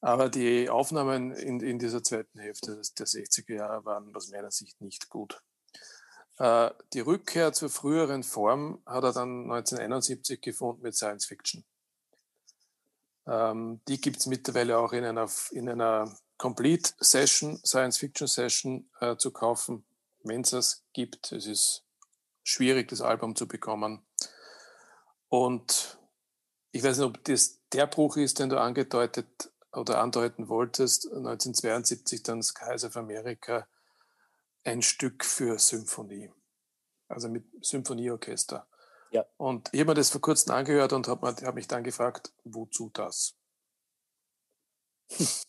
[0.00, 4.80] Aber die Aufnahmen in, in dieser zweiten Hälfte der 60er Jahre waren aus meiner Sicht
[4.80, 5.42] nicht gut.
[6.40, 11.64] Äh, die Rückkehr zur früheren Form hat er dann 1971 gefunden mit Science Fiction.
[13.26, 18.90] Ähm, die gibt es mittlerweile auch in einer, in einer Complete Session, Science Fiction Session
[19.00, 19.84] äh, zu kaufen,
[20.22, 21.30] wenn es es gibt.
[21.30, 21.84] Es ist
[22.42, 24.02] schwierig, das Album zu bekommen.
[25.28, 25.98] Und
[26.72, 32.22] ich weiß nicht, ob das der Bruch ist, den du angedeutet oder andeuten wolltest, 1972
[32.22, 33.68] dann das Kaiser of America
[34.64, 36.30] ein Stück für Symphonie,
[37.08, 38.66] also mit Symphonieorchester.
[39.10, 39.26] Ja.
[39.36, 42.90] Und ich habe mir das vor kurzem angehört und habe hab mich dann gefragt, wozu
[42.92, 43.36] das?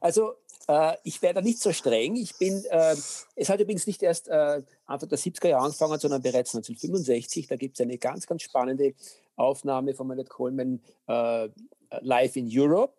[0.00, 0.34] Also
[0.68, 2.16] äh, ich wäre da nicht so streng.
[2.16, 2.96] Ich bin, äh,
[3.34, 7.46] es hat übrigens nicht erst äh, Anfang der 70er Jahre angefangen, sondern bereits 1965.
[7.46, 8.94] Da gibt es eine ganz, ganz spannende
[9.36, 11.48] Aufnahme von Maynard Coleman äh,
[12.00, 12.94] live in Europe,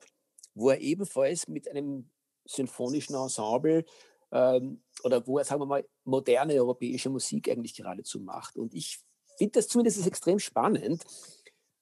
[0.53, 2.09] wo er ebenfalls mit einem
[2.45, 3.85] symphonischen Ensemble
[4.35, 8.57] ähm, oder wo er, sagen wir mal, moderne europäische Musik eigentlich geradezu macht.
[8.57, 8.99] Und ich
[9.37, 11.03] finde das zumindest extrem spannend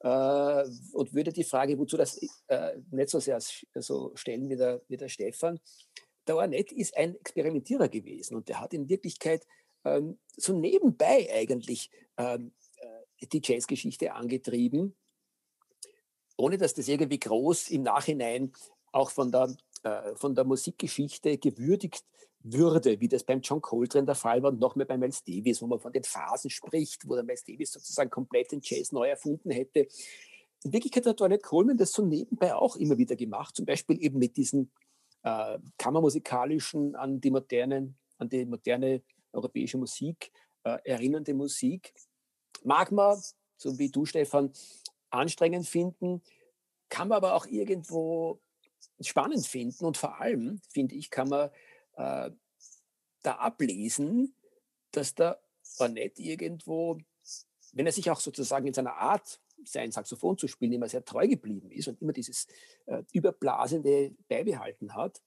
[0.01, 0.63] äh,
[0.93, 4.97] und würde die Frage, wozu das äh, nicht so sehr so stellen wie der, wie
[4.97, 5.59] der Stefan.
[6.27, 9.45] Der Ornett ist ein Experimentierer gewesen und der hat in Wirklichkeit
[9.83, 14.95] ähm, so nebenbei eigentlich ähm, äh, die Jazzgeschichte angetrieben
[16.37, 18.51] ohne dass das irgendwie groß im Nachhinein
[18.91, 22.03] auch von der, äh, von der Musikgeschichte gewürdigt
[22.43, 25.61] würde, wie das beim John Coltrane der Fall war und noch mehr bei Miles Davis,
[25.61, 29.07] wo man von den Phasen spricht, wo der Miles Davis sozusagen komplett den Jazz neu
[29.07, 29.87] erfunden hätte.
[30.63, 34.19] In Wirklichkeit hat Ornette Coleman das so nebenbei auch immer wieder gemacht, zum Beispiel eben
[34.19, 34.71] mit diesen
[35.23, 40.31] äh, kammermusikalischen, an die, modernen, an die moderne europäische Musik
[40.63, 41.93] äh, erinnernde Musik.
[42.63, 43.21] Mag man,
[43.57, 44.51] so wie du, Stefan,
[45.09, 46.21] anstrengend finden,
[46.89, 48.39] kann man aber auch irgendwo
[49.01, 51.49] spannend finden und vor allem, finde ich, kann man
[51.95, 52.31] äh,
[53.21, 54.35] da ablesen,
[54.91, 55.41] dass der
[55.79, 56.99] Ornette irgendwo,
[57.73, 61.27] wenn er sich auch sozusagen in seiner Art, sein Saxophon zu spielen, immer sehr treu
[61.27, 62.47] geblieben ist und immer dieses
[62.85, 65.21] äh, Überblasende beibehalten hat,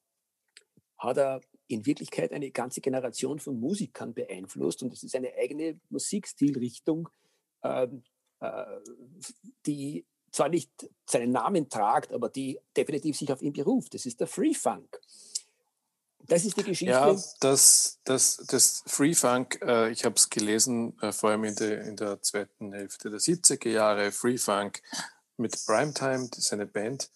[0.99, 5.81] hat er in Wirklichkeit eine ganze Generation von Musikern beeinflusst und es ist eine eigene
[5.89, 7.09] Musikstilrichtung,
[7.63, 8.03] ähm,
[8.41, 8.65] äh,
[9.67, 10.71] die zwar nicht
[11.07, 13.95] seinen Namen tragt, aber die definitiv sich auf ihn beruft.
[13.95, 15.01] Das ist der Free Funk.
[16.29, 16.93] Das ist die Geschichte.
[16.93, 21.55] Ja, das, das, das Free Funk, äh, ich habe es gelesen, äh, vor allem in
[21.55, 24.83] der, in der zweiten Hälfte der 70er Jahre, Free Funk
[25.37, 27.11] mit Primetime, das ist eine Band.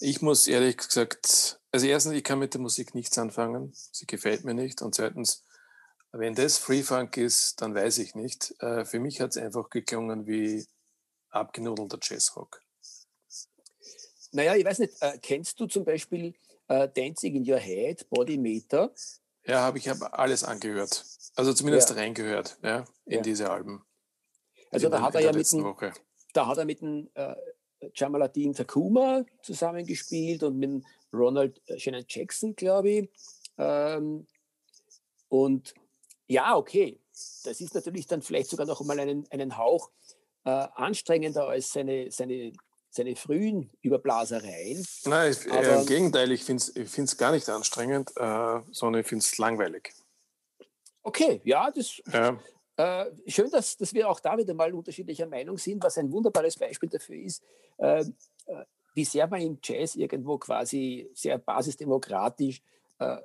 [0.00, 4.44] Ich muss ehrlich gesagt, also erstens, ich kann mit der Musik nichts anfangen, sie gefällt
[4.44, 4.82] mir nicht.
[4.82, 5.42] Und zweitens,
[6.12, 8.54] wenn das Free Funk ist, dann weiß ich nicht.
[8.60, 10.66] Äh, für mich hat es einfach geklungen wie
[11.36, 12.62] abgenudelter Jazzrock.
[14.32, 16.34] Naja, ich weiß nicht, äh, kennst du zum Beispiel
[16.68, 18.92] äh, Dancing in Your Head, Body Meter?
[19.44, 21.04] Ja, habe ich hab alles angehört.
[21.36, 21.96] Also zumindest ja.
[21.96, 23.22] reingehört ja, in ja.
[23.22, 23.84] diese Alben.
[24.70, 25.74] Also da hat, er ja mit dem,
[26.32, 27.34] da hat er mit dem äh,
[27.94, 33.10] Jamaluddin Takuma zusammengespielt und mit Ronald äh, Shannon Jackson, glaube ich.
[33.58, 34.26] Ähm,
[35.28, 35.74] und
[36.26, 36.98] ja, okay,
[37.44, 39.90] das ist natürlich dann vielleicht sogar noch mal einen, einen Hauch
[40.46, 42.52] äh, anstrengender als seine, seine,
[42.88, 44.86] seine frühen Überblasereien.
[45.04, 49.24] Nein, ich, äh, im Gegenteil, ich finde es gar nicht anstrengend, äh, sondern ich finde
[49.24, 49.92] es langweilig.
[51.02, 52.38] Okay, ja, das ja.
[52.76, 56.56] Äh, schön, dass, dass wir auch da wieder mal unterschiedlicher Meinung sind, was ein wunderbares
[56.56, 57.42] Beispiel dafür ist,
[57.78, 62.62] äh, äh wie sehr man im Jazz irgendwo quasi sehr basisdemokratisch,
[62.98, 63.18] äh,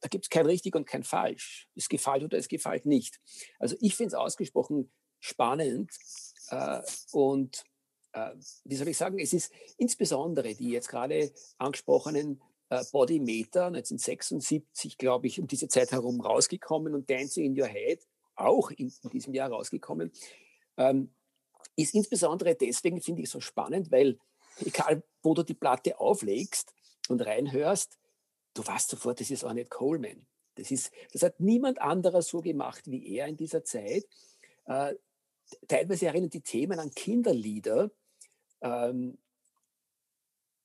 [0.00, 1.68] da gibt es kein richtig und kein falsch.
[1.74, 3.20] Es gefällt oder es gefällt nicht.
[3.58, 4.88] Also ich finde es ausgesprochen
[5.20, 5.90] spannend
[6.50, 6.80] äh,
[7.12, 7.64] und
[8.12, 8.30] äh,
[8.64, 15.26] wie soll ich sagen, es ist insbesondere die jetzt gerade angesprochenen äh, Bodymeter 1976, glaube
[15.26, 19.34] ich, um diese Zeit herum rausgekommen und Dancing in Your Head auch in, in diesem
[19.34, 20.12] Jahr rausgekommen,
[20.76, 21.14] ähm,
[21.76, 24.18] ist insbesondere deswegen, finde ich, so spannend, weil
[24.64, 26.74] egal, wo du die Platte auflegst
[27.08, 27.98] und reinhörst,
[28.54, 30.26] du weißt sofort, das ist nicht Coleman.
[30.54, 34.04] Das, ist, das hat niemand anderer so gemacht wie er in dieser Zeit.
[34.64, 34.94] Äh,
[35.68, 37.90] teilweise erinnern die Themen an Kinderlieder.
[38.60, 39.18] Ähm,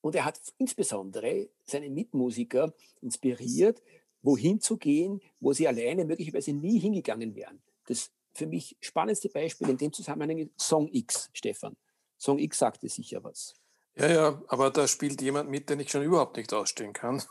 [0.02, 3.82] und er hat insbesondere seine Mitmusiker inspiriert,
[4.24, 7.62] wohin zu gehen, wo sie alleine möglicherweise nie hingegangen wären.
[7.88, 11.76] Das für mich spannendste Beispiel in dem Zusammenhang ist Song X, Stefan.
[12.18, 13.56] Song X sagte sicher was.
[13.96, 17.22] Ja, ja, aber da spielt jemand mit, den ich schon überhaupt nicht ausstehen kann.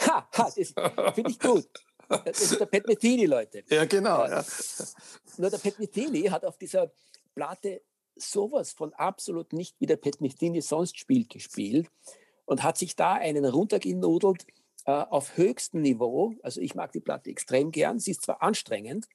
[0.00, 0.74] Ha, ha das
[1.14, 1.68] finde ich gut.
[2.08, 3.64] Das ist der Pat Metheny, Leute.
[3.68, 4.26] Ja, genau.
[4.26, 4.44] Ja.
[5.36, 6.90] Nur der Pat Metheny hat auf dieser
[7.34, 7.82] Platte
[8.16, 11.88] sowas von absolut nicht, wie der Pat Metheny sonst spielt, gespielt
[12.46, 14.46] und hat sich da einen runtergenudelt
[14.86, 16.34] äh, auf höchstem Niveau.
[16.42, 17.98] Also ich mag die Platte extrem gern.
[17.98, 19.06] Sie ist zwar anstrengend,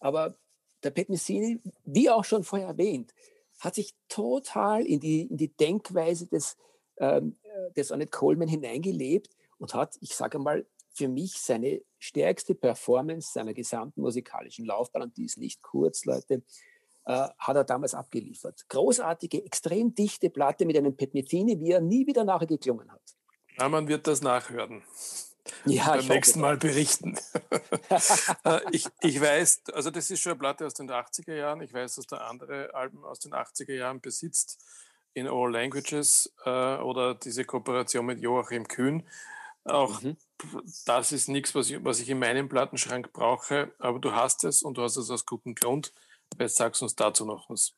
[0.00, 0.36] aber
[0.82, 3.14] der Pat Metheny, wie auch schon vorher erwähnt,
[3.60, 6.56] hat sich total in die, in die Denkweise des,
[6.98, 7.36] ähm,
[7.76, 13.54] des Annette Coleman hineingelebt und hat, ich sage mal, für mich seine stärkste Performance seiner
[13.54, 16.42] gesamten musikalischen Laufbahn, und die ist nicht kurz, Leute,
[17.04, 18.68] äh, hat er damals abgeliefert.
[18.68, 23.02] Großartige, extrem dichte Platte mit einem Petmetini, wie er nie wieder nachher geklungen hat.
[23.58, 24.82] Ja, man wird das nachhören.
[25.64, 27.16] Ja, beim nächsten Mal berichten.
[28.44, 31.60] Äh, ich, ich weiß, also das ist schon eine Platte aus den 80er Jahren.
[31.60, 34.58] Ich weiß, dass der andere Alben aus den 80er Jahren besitzt,
[35.14, 39.06] in All Languages äh, oder diese Kooperation mit Joachim Kühn.
[39.64, 40.16] Auch mhm.
[40.86, 44.62] das ist nichts, was ich, was ich in meinem Plattenschrank brauche, aber du hast es
[44.62, 45.92] und du hast es aus gutem Grund.
[46.38, 47.74] Jetzt sagst du uns dazu noch was.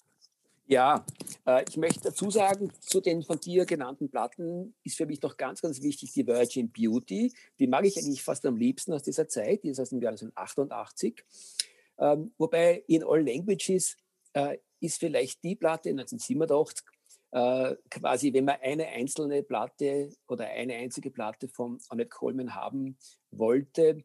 [0.67, 1.05] Ja,
[1.47, 5.37] äh, ich möchte dazu sagen, zu den von dir genannten Platten ist für mich noch
[5.37, 7.35] ganz, ganz wichtig die Virgin Beauty.
[7.59, 10.13] Die mag ich eigentlich fast am liebsten aus dieser Zeit, die ist aus dem Jahr
[10.13, 11.23] 1988.
[11.99, 13.99] Ähm, wobei in All Languages
[14.33, 16.87] äh, ist vielleicht die Platte 1987
[17.35, 22.97] äh, quasi, wenn man eine einzelne Platte oder eine einzige Platte von Annette Coleman haben
[23.33, 24.05] wollte,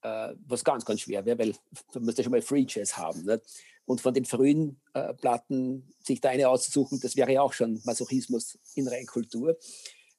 [0.00, 1.54] äh, was ganz, ganz schwer wäre, weil
[1.92, 3.22] man müsste schon mal Free Jazz haben.
[3.26, 3.42] Nicht?
[3.84, 7.82] Und von den frühen äh, Platten sich da eine auszusuchen, das wäre ja auch schon
[7.84, 9.58] Masochismus in Reinkultur.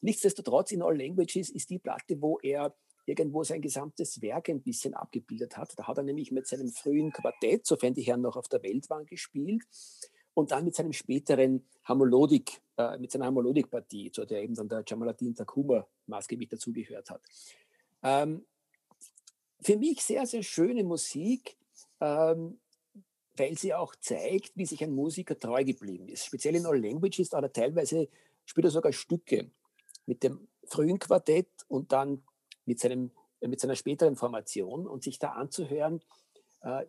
[0.02, 2.76] Nichtsdestotrotz, in All Languages ist die Platte, wo er
[3.08, 5.74] irgendwo sein gesamtes Werk ein bisschen abgebildet hat.
[5.78, 8.88] Da hat er nämlich mit seinem frühen Quartett, sofern die Herren noch auf der Welt
[8.92, 9.64] waren, gespielt
[10.36, 14.84] und dann mit seinem späteren Hamolodik, äh, mit seiner Hamolodik-Partie, zu der eben dann der
[14.86, 17.22] Jamaluddin Takuma maßgeblich dazugehört hat.
[18.04, 18.46] Ähm,
[19.62, 21.58] für mich sehr, sehr schöne Musik,
[22.00, 22.60] ähm,
[23.38, 26.26] weil sie auch zeigt, wie sich ein Musiker treu geblieben ist.
[26.26, 28.08] Speziell in All Languages, da er teilweise
[28.46, 29.50] spielt er sogar Stücke
[30.06, 32.24] mit dem frühen Quartett und dann
[32.66, 36.02] mit, seinem, mit seiner späteren Formation und sich da anzuhören,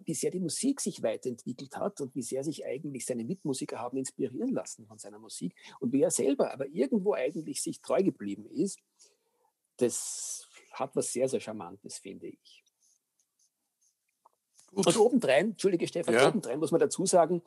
[0.04, 3.98] wie sehr die Musik sich weiterentwickelt hat und wie sehr sich eigentlich seine Mitmusiker haben
[3.98, 8.46] inspirieren lassen von seiner Musik und wie er selber aber irgendwo eigentlich sich treu geblieben
[8.46, 8.78] ist,
[9.76, 12.64] das hat was sehr, sehr Charmantes, finde ich.
[14.74, 14.86] Gut.
[14.86, 16.28] Und obendrein, entschuldige Stefan, ja.
[16.28, 17.42] obendrein muss man dazu sagen,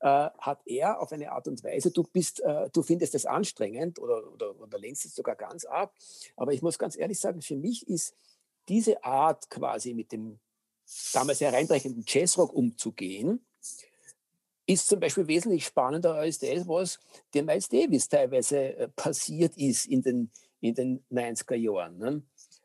[0.00, 3.98] äh, hat er auf eine Art und Weise, du bist, äh, du findest es anstrengend
[3.98, 5.94] oder, oder, oder lehnst es sogar ganz ab.
[6.36, 8.14] Aber ich muss ganz ehrlich sagen, für mich ist
[8.68, 10.38] diese Art quasi mit dem
[11.12, 13.44] damals hereinbrechenden Jazzrock umzugehen,
[14.66, 16.98] ist zum Beispiel wesentlich spannender als das, was
[17.32, 20.30] dem Miles Davis teilweise äh, passiert ist in den,
[20.60, 21.96] in den 90er Jahren.
[21.96, 22.22] Ne?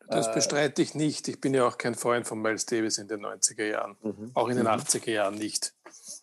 [0.08, 1.28] Das äh, bestreite ich nicht.
[1.30, 3.98] Ich bin ja auch kein Freund von Miles Davis in den 90er Jahren.
[4.02, 4.32] Mhm.
[4.34, 4.72] Auch in den mhm.
[4.72, 5.74] 80er Jahren nicht.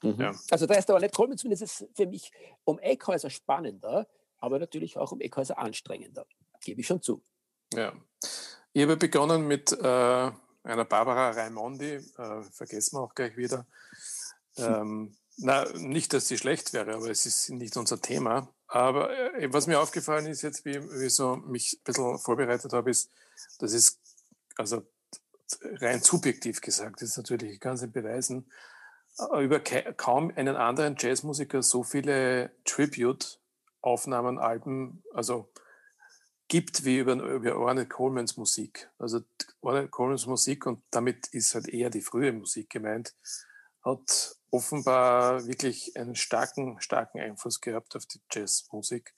[0.02, 0.20] Mhm.
[0.20, 0.34] Ja.
[0.50, 2.30] Also da ist der Ornette Coleman zumindest für mich
[2.64, 4.06] um Eckhäuser spannender,
[4.38, 6.26] aber natürlich auch um Eckhäuser anstrengender.
[6.62, 7.22] Gebe ich schon zu.
[7.72, 7.94] Ja.
[8.72, 10.30] Ich habe begonnen mit äh,
[10.62, 13.66] einer Barbara Raimondi, äh, vergessen wir auch gleich wieder.
[14.56, 18.52] Ähm, na, nicht, dass sie schlecht wäre, aber es ist nicht unser Thema.
[18.66, 22.90] aber äh, was mir aufgefallen ist jetzt, wie, wie so mich ein bisschen vorbereitet habe,
[22.90, 23.10] ist,
[23.58, 23.98] das ist
[24.56, 24.86] also
[25.80, 28.50] rein subjektiv gesagt, ist natürlich, ich kann es nicht beweisen,
[29.18, 35.48] äh, über kaum einen anderen Jazzmusiker so viele Tribute-Aufnahmen, Alben, also
[36.50, 38.90] gibt wie über, über Ornette Colemans Musik.
[38.98, 39.20] Also
[39.60, 43.14] Ornette Colemans Musik, und damit ist halt eher die frühe Musik gemeint,
[43.82, 49.14] hat offenbar wirklich einen starken, starken Einfluss gehabt auf die Jazzmusik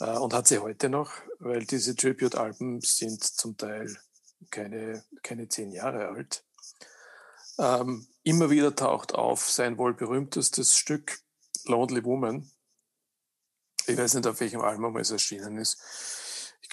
[0.00, 3.94] äh, und hat sie heute noch, weil diese Tribute-Alben sind zum Teil
[4.50, 6.44] keine, keine zehn Jahre alt.
[7.58, 11.20] Ähm, immer wieder taucht auf sein wohl berühmtestes Stück
[11.66, 12.50] Lonely Woman.
[13.86, 15.78] Ich weiß nicht, auf welchem Album es erschienen ist.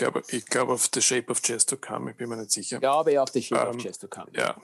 [0.02, 2.50] Ich glaube, ich glaube auf The Shape of Jazz to Come, ich bin mir nicht
[2.50, 2.80] sicher.
[2.82, 4.32] Ja, aber auf The Shape ähm, of Jazz to Come.
[4.34, 4.60] Ja.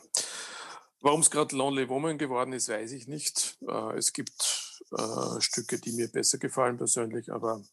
[1.02, 3.56] Warum es gerade Lonely Woman geworden ist, weiß ich nicht.
[3.68, 7.64] Äh, es gibt äh, Stücke, die mir besser gefallen persönlich, aber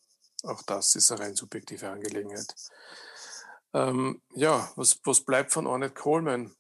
[0.43, 2.55] auch das ist eine rein subjektive Angelegenheit.
[3.73, 6.55] Ähm, ja, was, was bleibt von Ornette Coleman?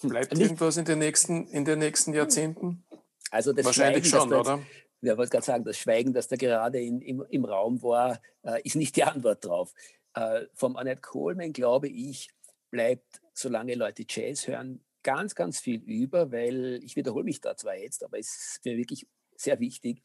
[0.00, 2.86] Bleibt Nicht, irgendwas in den nächsten, in den nächsten Jahrzehnten?
[3.30, 4.62] Also das Wahrscheinlich Schweigen, schon, oder?
[5.04, 8.62] Ja, wollte gerade sagen, das Schweigen, das da gerade in, im, im Raum war, äh,
[8.62, 9.74] ist nicht die Antwort drauf.
[10.14, 12.30] Äh, vom Annette Coleman, glaube ich,
[12.70, 17.76] bleibt, solange Leute Jazz hören, ganz, ganz viel über, weil ich wiederhole mich da zwar
[17.76, 20.02] jetzt, aber es ist mir wirklich sehr wichtig.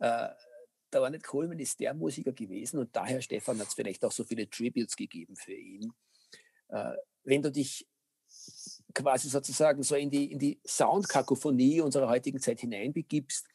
[0.00, 0.28] Äh,
[0.92, 4.24] der Ornette Coleman ist der Musiker gewesen und daher, Stefan, hat es vielleicht auch so
[4.24, 5.92] viele Tributes gegeben für ihn.
[6.68, 7.86] Äh, wenn du dich
[8.94, 13.46] quasi sozusagen so in die, in die Soundkakophonie unserer heutigen Zeit hineinbegibst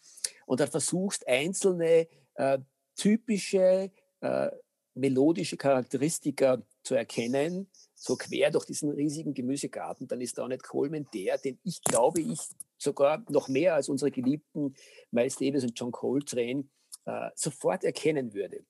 [0.45, 2.59] und dann versuchst, einzelne äh,
[2.95, 3.91] typische
[4.22, 4.49] äh,
[4.95, 11.07] melodische Charakteristika zu erkennen, so quer durch diesen riesigen Gemüsegarten, dann ist da nicht Coleman
[11.13, 12.39] der, den ich glaube, ich
[12.78, 14.76] sogar noch mehr als unsere geliebten
[15.11, 16.65] Miles Davis und John Coltrane
[17.05, 18.65] äh, sofort erkennen würde.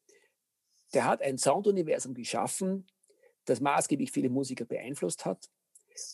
[0.94, 2.88] Der hat ein Sounduniversum geschaffen,
[3.46, 5.50] das maßgeblich viele Musiker beeinflusst hat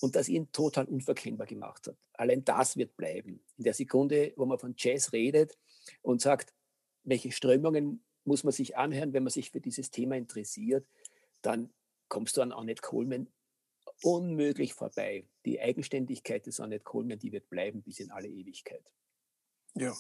[0.02, 1.98] und das ihn total unverkennbar gemacht hat.
[2.14, 3.44] Allein das wird bleiben.
[3.58, 5.58] In der Sekunde, wo man von Jazz redet
[6.02, 6.54] und sagt,
[7.04, 10.88] welche Strömungen muss man sich anhören, wenn man sich für dieses Thema interessiert,
[11.42, 11.72] dann
[12.10, 13.28] kommst du an Annette Coleman
[14.02, 15.28] unmöglich vorbei.
[15.46, 18.84] Die Eigenständigkeit des Annette Coleman, die wird bleiben bis in alle Ewigkeit.
[19.76, 19.96] Ja,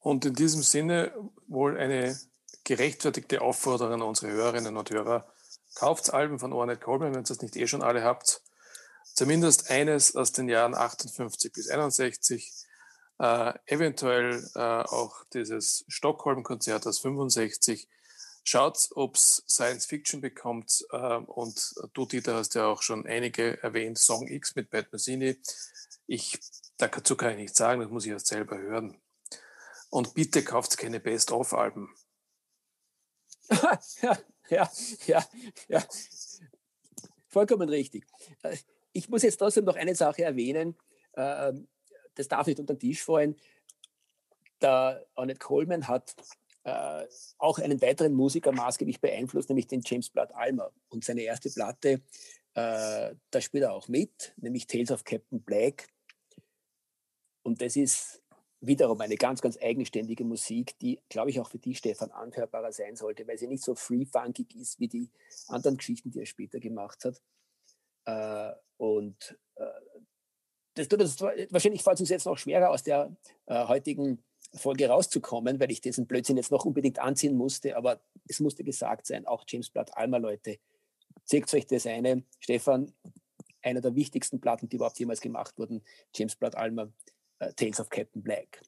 [0.00, 1.12] und in diesem Sinne
[1.46, 2.16] wohl eine
[2.64, 5.26] gerechtfertigte Aufforderung an unsere Hörerinnen und Hörer.
[5.74, 8.43] Kauft Alben von Ornette Coleman, wenn ihr es nicht eh schon alle habt.
[9.14, 12.52] Zumindest eines aus den Jahren 58 bis 61.
[13.20, 17.88] Äh, eventuell äh, auch dieses Stockholm-Konzert aus 65.
[18.42, 20.84] Schaut, ob es Science Fiction bekommt.
[20.90, 23.98] Äh, und du, Dieter, hast ja auch schon einige erwähnt.
[23.98, 25.40] Song X mit Pat Messini.
[26.08, 26.40] Ich,
[26.76, 29.00] dazu kann ich nichts sagen, das muss ich erst selber hören.
[29.90, 31.94] Und bitte kauft keine Best-of-Alben.
[34.02, 34.72] ja, ja,
[35.06, 35.24] ja,
[35.68, 35.84] ja.
[37.28, 38.04] Vollkommen richtig.
[38.94, 40.76] Äh, ich muss jetzt trotzdem noch eine Sache erwähnen.
[41.16, 41.68] Ähm,
[42.14, 43.36] das darf nicht unter den Tisch fallen.
[44.60, 46.14] Der Annette Coleman hat
[46.62, 47.06] äh,
[47.38, 50.72] auch einen weiteren Musiker maßgeblich beeinflusst, nämlich den James Blood Almer.
[50.88, 52.00] Und seine erste Platte,
[52.54, 55.88] äh, da spielt er auch mit, nämlich Tales of Captain Black.
[57.42, 58.22] Und das ist
[58.60, 62.96] wiederum eine ganz, ganz eigenständige Musik, die, glaube ich, auch für die Stefan anhörbarer sein
[62.96, 65.10] sollte, weil sie nicht so free-funkig ist wie die
[65.48, 67.20] anderen Geschichten, die er später gemacht hat.
[68.04, 69.64] Äh, und äh,
[70.74, 73.14] das, das, wahrscheinlich fällt es uns jetzt noch schwerer, aus der
[73.46, 74.22] äh, heutigen
[74.54, 79.06] Folge rauszukommen, weil ich diesen Blödsinn jetzt noch unbedingt anziehen musste, aber es musste gesagt
[79.06, 80.58] sein, auch James Blatt Alma, Leute,
[81.24, 82.24] zeigt euch das eine.
[82.40, 82.92] Stefan,
[83.62, 85.82] einer der wichtigsten Platten, die überhaupt jemals gemacht wurden,
[86.14, 86.92] James Blatt Alma,
[87.38, 88.60] äh, Tales of Captain Black.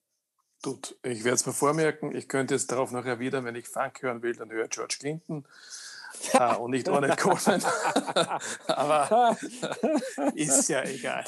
[0.62, 2.14] Gut, ich werde es mir vormerken.
[2.16, 5.46] Ich könnte jetzt darauf noch erwidern, wenn ich Funk hören will, dann höre George Clinton.
[6.34, 7.62] Ah, und nicht Ornette Coleman.
[8.66, 9.36] Aber
[10.34, 11.24] ist ja egal.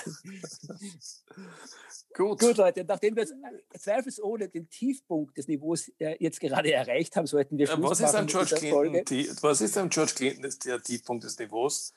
[2.14, 2.40] Gut.
[2.40, 3.26] Gut, Leute, nachdem wir
[3.78, 8.12] zweifelsohne den Tiefpunkt des Niveaus äh, jetzt gerade erreicht haben, sollten wir Schluss was ist
[8.12, 11.92] machen George Clinton, die, Was ist am George Clinton der Tiefpunkt des Niveaus?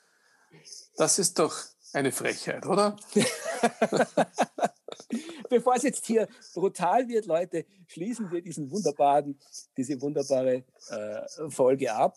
[0.96, 1.56] Das ist doch
[1.92, 2.96] eine Frechheit, oder?
[5.48, 9.38] Bevor es jetzt hier brutal wird, Leute, schließen wir diesen wunderbaren,
[9.76, 12.16] diese wunderbare äh, Folge ab.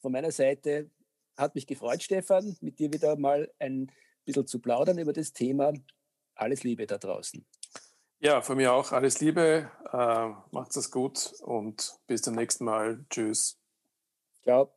[0.00, 0.90] Von meiner Seite
[1.36, 3.90] hat mich gefreut, Stefan, mit dir wieder mal ein
[4.24, 5.72] bisschen zu plaudern über das Thema.
[6.34, 7.44] Alles Liebe da draußen.
[8.20, 9.70] Ja, von mir auch alles Liebe.
[9.92, 13.04] Äh, macht's es gut und bis zum nächsten Mal.
[13.10, 13.60] Tschüss.
[14.42, 14.74] Ciao.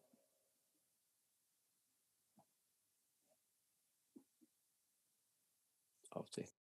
[6.12, 6.61] Aufzeichnen.